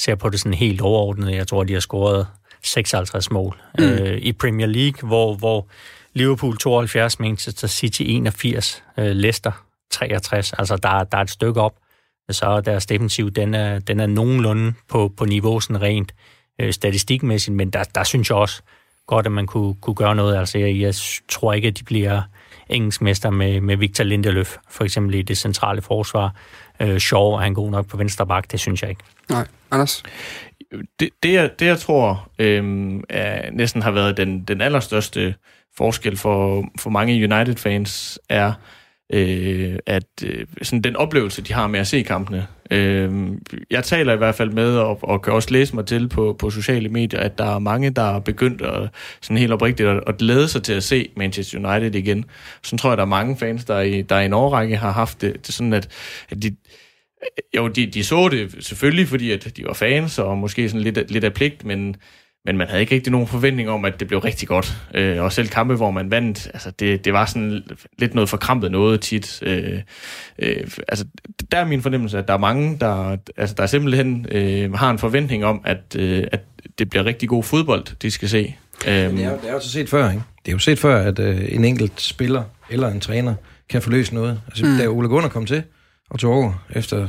[0.00, 1.34] ser på det sådan helt overordnet.
[1.34, 2.26] Jeg tror, de har scoret
[2.64, 3.84] 56 mål mm.
[3.84, 5.66] øh, i Premier League, hvor, hvor
[6.12, 9.52] Liverpool 72, Manchester City 81, øh, Leicester
[9.90, 10.52] 63.
[10.52, 11.74] Altså, der, der er et stykke op.
[12.30, 16.14] Så deres defensiv, den er, den er nogenlunde på, på niveau sådan rent
[16.60, 18.62] øh, statistikmæssigt, men der, der synes jeg også
[19.06, 20.36] godt, at man kunne, kunne gøre noget.
[20.36, 20.94] Altså, jeg, jeg
[21.28, 22.22] tror ikke, at de bliver
[22.68, 26.34] engelskmester med, med Victor Lindeløf, for eksempel i det centrale forsvar.
[26.80, 29.02] Øh, Shaw er han god nok på venstre bak, det synes jeg ikke.
[29.30, 30.02] Nej, Anders?
[31.00, 35.34] Det, det, jeg, det jeg tror øh, er, næsten har været den, den allerstørste
[35.76, 38.52] forskel for, for mange United-fans, er,
[39.12, 42.46] øh, at øh, sådan den oplevelse, de har med at se kampene.
[42.70, 43.28] Øh,
[43.70, 46.50] jeg taler i hvert fald med, og, og kan også læse mig til på, på
[46.50, 48.90] sociale medier, at der er mange, der er begyndt at,
[49.22, 52.24] sådan helt oprigtigt at, at glæde sig til at se Manchester United igen.
[52.62, 55.20] Så tror jeg, der er mange fans, der i, der i en årrække har haft
[55.20, 55.88] det, det sådan, at,
[56.30, 56.56] at de,
[57.56, 61.10] jo, de, de så det selvfølgelig, fordi at de var fans, og måske sådan lidt,
[61.10, 61.96] lidt af pligt, men
[62.46, 64.76] men man havde ikke rigtig nogen forventning om, at det blev rigtig godt.
[64.94, 67.62] Øh, og selv kampe, hvor man vandt, altså det, det var sådan
[67.98, 69.42] lidt noget forkrampet noget tit.
[69.42, 69.80] Øh,
[70.38, 70.56] øh,
[70.88, 71.04] altså,
[71.50, 74.98] der er min fornemmelse, at der er mange, der, altså, der simpelthen øh, har en
[74.98, 76.40] forventning om, at, øh, at
[76.78, 78.56] det bliver rigtig god fodbold, de skal se.
[78.86, 80.22] Men det er, det er jo så set før, ikke?
[80.44, 83.34] Det er jo set før, at øh, en enkelt spiller eller en træner
[83.70, 84.40] kan forløse noget.
[84.46, 84.78] Altså, mm.
[84.78, 85.62] da Ole Gunnar kom til
[86.14, 87.08] og tog over efter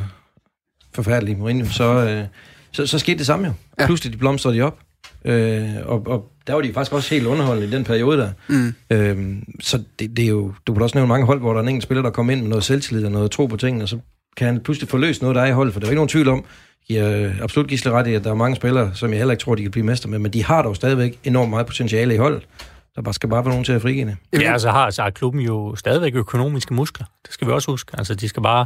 [0.95, 2.23] forfærdelig Mourinho, så, øh,
[2.71, 3.53] så, så skete det samme jo.
[3.79, 3.85] Ja.
[3.85, 4.79] Pludselig de blomstrede de op.
[5.25, 8.31] Øh, og, og der var de faktisk også helt underholdende i den periode der.
[8.47, 8.73] Mm.
[8.89, 11.63] Øh, så det, det er jo, du kan også nævne mange hold, hvor der er
[11.63, 13.89] en enkelt spiller, der kommer ind med noget selvtillid og noget tro på tingene, og
[13.89, 13.99] så
[14.37, 16.27] kan han pludselig forløse noget, der er i holdet, for der er ikke nogen tvivl
[16.27, 16.45] om,
[16.89, 19.43] jeg er absolut gisle ret i, at der er mange spillere, som jeg heller ikke
[19.43, 22.17] tror, de kan blive mester med, men de har dog stadigvæk enormt meget potentiale i
[22.17, 22.47] holdet.
[22.95, 24.41] Der bare skal bare være nogen til at frigive det.
[24.41, 27.05] Ja, altså har, så har klubben jo stadigvæk økonomiske muskler.
[27.25, 27.91] Det skal vi også huske.
[27.97, 28.65] Altså, de skal bare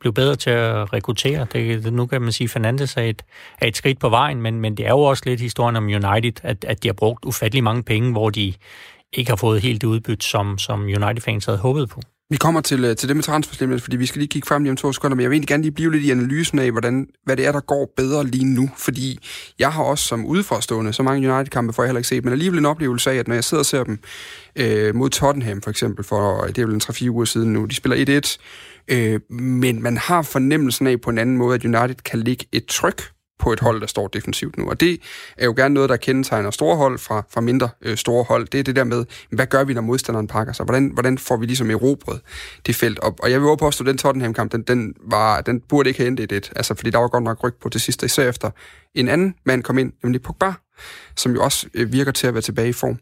[0.00, 1.46] blive bedre til at rekruttere.
[1.52, 3.22] Det, nu kan man sige, at Fernandes er et,
[3.60, 6.32] er et skridt på vejen, men, men det er jo også lidt historien om United,
[6.42, 8.54] at, at de har brugt ufattelig mange penge, hvor de
[9.12, 12.00] ikke har fået helt det udbytte, som, som United-fans havde håbet på.
[12.30, 14.70] Vi kommer til, øh, til det med transferslimmet, fordi vi skal lige kigge frem lige
[14.70, 17.06] om to sekunder, men jeg vil egentlig gerne lige blive lidt i analysen af, hvordan,
[17.24, 19.18] hvad det er, der går bedre lige nu, fordi
[19.58, 22.58] jeg har også som udefrastående så mange United-kampe, får jeg heller ikke set, men alligevel
[22.58, 23.98] en oplevelse af, at når jeg sidder og ser dem
[24.56, 27.64] øh, mod Tottenham for eksempel, for øh, det er vel en 3-4 uger siden nu,
[27.64, 28.36] de spiller 1-1,
[28.88, 32.66] øh, men man har fornemmelsen af på en anden måde, at United kan ligge et
[32.66, 33.02] tryk
[33.38, 34.68] på et hold, der står defensivt nu.
[34.68, 35.00] Og det
[35.36, 38.48] er jo gerne noget, der kendetegner store hold fra, fra mindre øh, store hold.
[38.48, 40.64] Det er det der med, hvad gør vi, når modstanderen pakker sig?
[40.64, 42.20] Hvordan, hvordan får vi ligesom erobret
[42.66, 43.20] det felt op?
[43.20, 46.08] Og jeg vil også påstå, at den Tottenham-kamp, den, den, var, den burde ikke have
[46.08, 46.52] endt i det.
[46.56, 48.50] Altså, fordi der var godt nok ryg på det sidste, især efter
[48.94, 50.52] en anden mand kom ind, nemlig Pogba,
[51.16, 52.98] som jo også øh, virker til at være tilbage i form.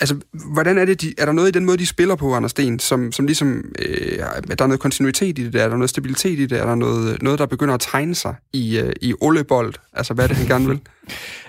[0.00, 0.16] Altså,
[0.52, 2.78] hvordan er det, de, er der noget i den måde, de spiller på, Anders Sten,
[2.78, 4.18] som, som ligesom, øh,
[4.50, 6.74] er der noget kontinuitet i det der, er der noget stabilitet i det, er der
[6.74, 10.36] noget, noget der begynder at tegne sig i, øh, i ollebold, altså hvad er det,
[10.36, 10.80] han gerne vil?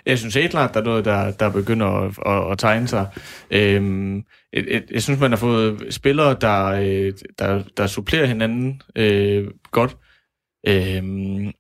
[0.06, 3.08] Jeg synes helt klart, der er noget, der, der begynder at, at, at tegne sig.
[3.52, 4.16] Øhm,
[4.54, 9.48] jeg, jeg, jeg synes, man har fået spillere, der, øh, der, der supplerer hinanden øh,
[9.72, 9.98] godt.
[10.68, 11.52] Øhm,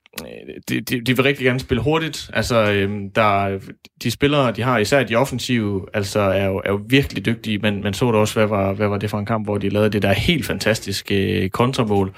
[0.70, 2.30] de, de, de vil rigtig gerne spille hurtigt.
[2.34, 3.59] Altså, øhm, der,
[4.03, 7.84] de spillere, de har, især de offensive, altså er jo, er jo virkelig dygtige, men
[7.84, 9.89] man så det også, hvad var, hvad var det for en kamp, hvor de lavede
[9.89, 12.13] det der helt fantastiske øh, kontramål,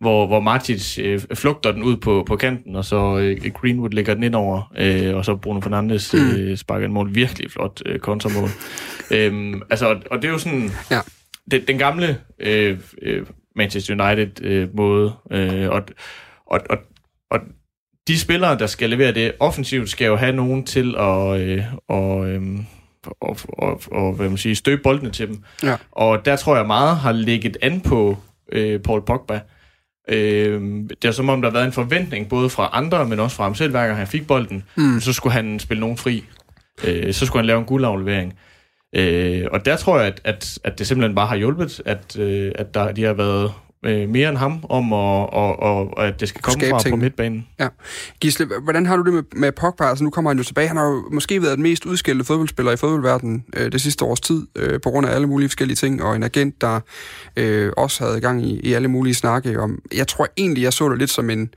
[0.00, 4.14] hvor, hvor Martins øh, flugter den ud på, på kanten, og så øh, Greenwood lægger
[4.14, 7.14] den ind over, øh, og så Bruno Fernandes øh, sparker en mål.
[7.14, 8.48] Virkelig flot øh, kontramål.
[9.10, 10.70] øhm, altså, og, og det er jo sådan...
[10.90, 11.00] Ja.
[11.50, 13.26] Den, den gamle øh, øh,
[13.56, 15.82] Manchester United-måde, øh, øh, og,
[16.46, 16.78] og, og,
[17.30, 17.38] og
[18.08, 21.40] de spillere, der skal levere det offensivt, skal jo have nogen til at...
[21.40, 22.42] Øh, og, øh,
[23.20, 25.42] og, og, og hvad man siger, støbe boldene til dem.
[25.62, 25.76] Ja.
[25.92, 28.16] Og der tror jeg meget har ligget an på
[28.52, 29.40] øh, Paul Pogba.
[30.08, 30.60] Øh,
[31.02, 33.44] det er som om, der har været en forventning, både fra andre, men også fra
[33.44, 35.00] ham selv, hver gang han fik bolden, Mm.
[35.00, 36.24] så skulle han spille nogen fri.
[36.86, 38.34] Øh, så skulle han lave en guldaflevering.
[38.96, 42.52] Øh, og der tror jeg, at, at, at det simpelthen bare har hjulpet, at, øh,
[42.54, 43.52] at der, de har været
[43.86, 46.78] øh, mere end ham om, at, og, og, og at det skal komme Skabe fra
[46.78, 47.02] på tingene.
[47.02, 47.46] midtbanen.
[47.60, 47.68] Ja.
[48.20, 49.84] Gisle, hvordan har du det med, med Pogba?
[49.84, 50.68] Altså, nu kommer han jo tilbage.
[50.68, 54.20] Han har jo måske været den mest udskældte fodboldspiller i fodboldverdenen øh, det sidste års
[54.20, 56.80] tid, øh, på grund af alle mulige forskellige ting, og en agent, der
[57.36, 59.78] øh, også havde gang i, i alle mulige snakke om...
[59.94, 61.48] Jeg tror egentlig, jeg så det lidt som en,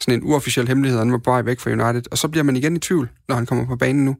[0.00, 2.56] sådan en uofficiel hemmelighed, han var på vej væk fra United, og så bliver man
[2.56, 4.16] igen i tvivl, når han kommer på banen nu.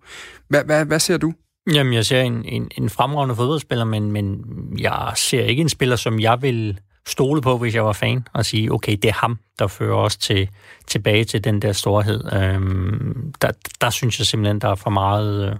[0.48, 1.32] Hvad, hvad, hvad ser du?
[1.72, 4.44] Jamen, jeg ser en, en, en fremragende fodboldspiller, men, men
[4.78, 8.46] jeg ser ikke en spiller, som jeg vil stole på, hvis jeg var fan, og
[8.46, 10.48] sige, okay, det er ham, der fører os til,
[10.86, 12.32] tilbage til den der storhed.
[12.32, 13.50] Øhm, der,
[13.80, 15.56] der synes jeg simpelthen, der er for meget øh,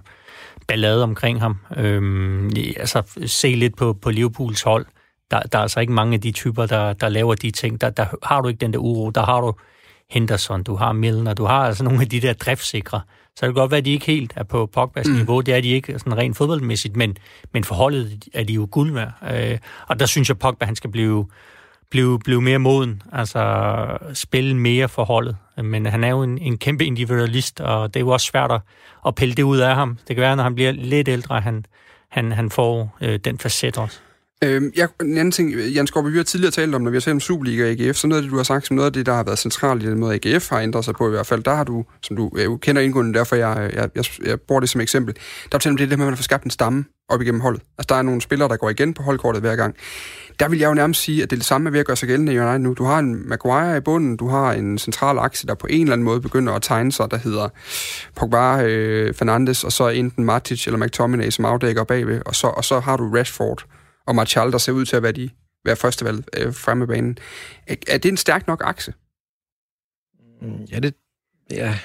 [0.67, 1.57] ballade omkring ham.
[1.77, 4.85] Øhm, altså, se lidt på, på Liverpools hold.
[5.31, 7.81] Der, der er altså ikke mange af de typer, der, der laver de ting.
[7.81, 9.09] Der, der har du ikke den der uro.
[9.09, 9.53] Der har du
[10.09, 13.01] Henderson, du har Milner, du har altså nogle af de der driftsikre.
[13.39, 15.13] Så det kan godt være, at de ikke helt er på Pogbas mm.
[15.13, 15.41] niveau.
[15.41, 17.17] Det er de ikke sådan rent fodboldmæssigt, men,
[17.53, 19.07] men forholdet er de jo guld med.
[19.31, 21.27] Øh, og der synes jeg, Pogba han skal blive,
[21.89, 25.37] blive, blive mere moden, altså spille mere forholdet.
[25.63, 28.61] Men han er jo en, en kæmpe individualist, og det er jo også svært at,
[29.07, 29.97] at pille det ud af ham.
[30.07, 31.65] Det kan være, når han bliver lidt ældre, han,
[32.09, 33.99] han, han får øh, den facet også.
[34.43, 37.01] Øhm, jeg, en anden ting, Jens Skorpe, vi har tidligere talt om, når vi har
[37.01, 38.93] talt om Superliga og AGF, så noget af det, du har sagt, som noget af
[38.93, 41.25] det, der har været centralt i den måde, AGF har ændret sig på i hvert
[41.27, 44.41] fald, der har du, som du jeg kender indgående, derfor jeg, øh, jeg, jeg, jeg
[44.41, 45.15] bruger det som eksempel,
[45.51, 47.61] der er det, det med, at man får skabt en stamme op igennem holdet.
[47.77, 49.75] Altså, der er nogle spillere, der går igen på holdkortet hver gang.
[50.39, 52.07] Der vil jeg jo nærmest sige, at det er det samme ved at gøre sig
[52.07, 52.73] gældende i United nu.
[52.73, 55.93] Du har en Maguire i bunden, du har en central akse, der på en eller
[55.93, 57.49] anden måde begynder at tegne sig, der hedder
[58.15, 62.65] Pogba, øh, Fernandes, og så enten Matic eller McTominay, som afdækker bagved, og så, og
[62.65, 63.65] så har du Rashford,
[64.09, 65.29] og Martial, der ser ud til at være, de,
[65.65, 67.17] være førstevalg øh, fremme i banen.
[67.67, 68.93] Er, er det en stærk nok akse?
[70.41, 70.93] Mm, Ja, det...
[71.51, 71.79] Ja.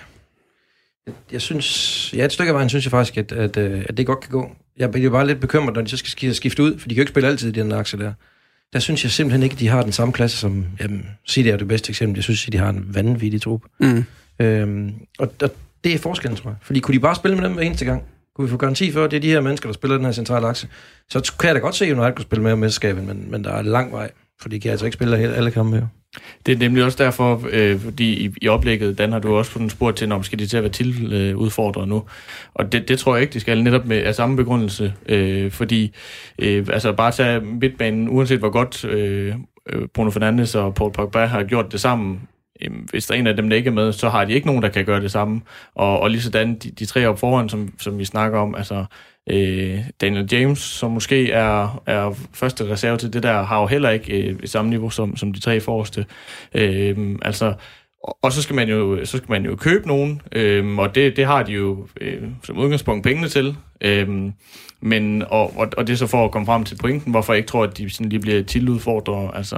[1.33, 2.14] Jeg synes...
[2.14, 4.31] Ja, et stykke af vejen synes jeg faktisk, at, at, øh, at det godt kan
[4.31, 4.57] gå.
[4.77, 7.03] Jeg bliver bare lidt bekymret, når de så skal skifte- ud, for de kan jo
[7.03, 8.12] ikke spille altid i den akse der.
[8.72, 10.66] Der synes jeg simpelthen ikke, at de har den samme klasse som...
[10.81, 12.16] Jamen, City er det bedste eksempel.
[12.16, 13.62] Jeg synes, at de har en vanvittig trup.
[13.81, 14.05] Mm.
[14.39, 15.51] Øhm, og, og
[15.85, 16.57] det er forskellen, tror jeg.
[16.62, 18.03] Fordi kunne de bare spille med dem hver eneste gang?
[18.37, 20.12] Kunne vi få garanti for, at det er de her mennesker, der spiller den her
[20.12, 20.68] centrale akse?
[21.11, 23.45] Så kan jeg da godt se, at United kunne spille med om mesterskabet, men, men
[23.45, 24.11] der er lang vej.
[24.43, 25.76] For de kan altså ikke spille alle, alle kampe.
[25.76, 25.87] Jo.
[26.47, 29.62] Det er nemlig også derfor, øh, fordi i, i oplægget, Dan har du også fået
[29.62, 32.05] en spurgt til, om skal de til at være til øh, udfordret nu.
[32.55, 34.95] Og det, det tror jeg ikke, de skal netop med af samme begrundelse.
[35.09, 35.95] Øh, fordi
[36.39, 39.35] øh, altså bare tage midtbanen, uanset hvor godt øh,
[39.68, 42.20] øh Bruno Fernandes og Paul Pogba har gjort det sammen,
[42.62, 44.46] øh, hvis der er en af dem, der ikke er med, så har de ikke
[44.46, 45.40] nogen, der kan gøre det samme.
[45.74, 48.84] Og, og lige sådan de, de tre op foran, som, som vi snakker om, altså
[49.30, 53.90] øh, Daniel James, som måske er, er første reserve til det der, har jo heller
[53.90, 56.07] ikke øh, samme niveau som, som de tre forreste.
[56.55, 57.55] Øh, altså,
[58.02, 61.16] og, og så skal man jo så skal man jo købe nogen, øh, og det,
[61.16, 63.57] det har de jo øh, som udgangspunkt pengene til.
[63.85, 64.32] Øhm,
[64.80, 67.39] men, og, og, og det er så for at komme frem til pointen, hvorfor jeg
[67.39, 69.30] ikke tror, at de sådan lige bliver tiludfordret.
[69.35, 69.57] Altså,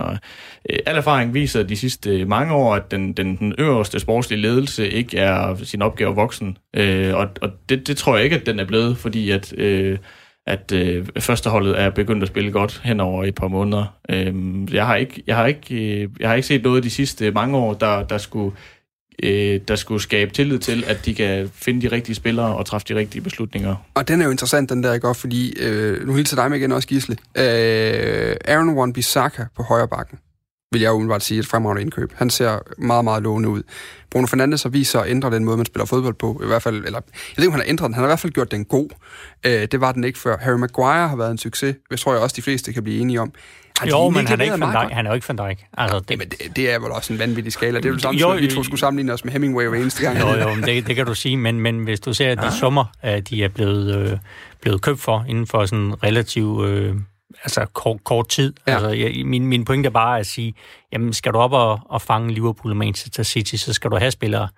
[0.70, 4.40] øh, al erfaring viser de sidste øh, mange år, at den, den, den øverste sportslige
[4.40, 6.58] ledelse ikke er sin opgave voksen.
[6.76, 9.98] Øh, og og det, det tror jeg ikke, at den er blevet, fordi at, øh,
[10.46, 13.96] at øh, førsteholdet er begyndt at spille godt hen over et par måneder.
[14.08, 14.34] Øh,
[14.74, 17.56] jeg, har ikke, jeg, har ikke, øh, jeg har ikke set noget de sidste mange
[17.56, 18.56] år, der, der skulle
[19.22, 22.86] øh, der skulle skabe tillid til, at de kan finde de rigtige spillere og træffe
[22.88, 23.76] de rigtige beslutninger.
[23.94, 25.14] Og den er jo interessant, den der, ikke?
[25.14, 27.16] Fordi, øh, nu hilser dig med igen også, Gisle.
[27.36, 30.18] Øh, Aaron Wan-Bissaka på højre bakken,
[30.72, 32.12] vil jeg umiddelbart sige, et fremragende indkøb.
[32.14, 33.62] Han ser meget, meget lovende ud.
[34.10, 36.40] Bruno Fernandes har vist sig at ændre den måde, man spiller fodbold på.
[36.44, 37.94] I hvert fald, eller, jeg ved ikke, om han har ændret den.
[37.94, 38.88] Han har i hvert fald gjort den god.
[39.46, 40.36] Øh, det var den ikke før.
[40.38, 41.76] Harry Maguire har været en succes.
[41.90, 43.32] Det tror jeg også, de fleste kan blive enige om.
[43.84, 44.92] De Jo, men han er, ikke Van Dijk.
[44.92, 45.66] han er jo ikke Van Dijk.
[45.78, 46.30] Altså, det, godt?
[46.30, 47.78] Det, det er vel også en vanvittig skala.
[47.78, 50.02] Det er vel samme, Jo, som vi to skulle sammenligne os med Hemingway hver eneste
[50.02, 50.20] gang.
[50.20, 52.84] Jo, jo, men det, det kan du sige, men, men hvis du ser de summer,
[53.04, 54.18] øh, de er blevet, øh,
[54.60, 56.94] blevet købt for inden for sådan relativt øh,
[57.44, 58.54] altså kort, kort tid.
[58.66, 58.72] Ja.
[58.72, 60.54] Altså, jeg, min, min pointe er bare at sige,
[60.92, 64.10] jamen skal du op og, og fange Liverpool og Manchester City, så skal du have
[64.10, 64.48] spillere,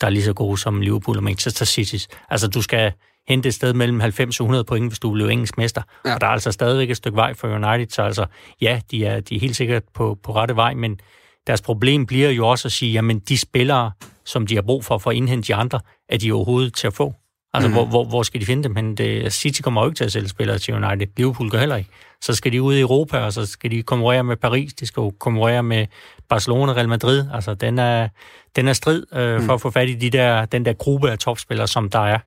[0.00, 1.96] der er lige så gode som Liverpool og Manchester City.
[2.30, 2.92] Altså du skal
[3.28, 5.82] hente et sted mellem 90 og 100 point, hvis du bliver engelsk mester.
[6.04, 6.14] Ja.
[6.14, 8.26] Og der er altså stadigvæk et stykke vej for United, så altså,
[8.60, 11.00] ja, de er, de er helt sikkert på, på rette vej, men
[11.46, 13.92] deres problem bliver jo også at sige, jamen de spillere,
[14.24, 16.94] som de har brug for for at indhente de andre, er de overhovedet til at
[16.94, 17.14] få.
[17.54, 17.74] Altså, mm.
[17.74, 18.72] hvor, hvor, hvor skal de finde dem?
[18.72, 21.06] Men det, City kommer jo ikke til at sælge spillere til United.
[21.16, 21.90] Liverpool gør heller ikke.
[22.20, 25.10] Så skal de ud i Europa, og så skal de konkurrere med Paris, de skal
[25.20, 25.86] konkurrere med
[26.28, 27.24] Barcelona, Real Madrid.
[27.34, 28.08] Altså, den er,
[28.56, 29.50] den er strid øh, for mm.
[29.50, 32.18] at få fat i de der, den der gruppe af topspillere, som der er.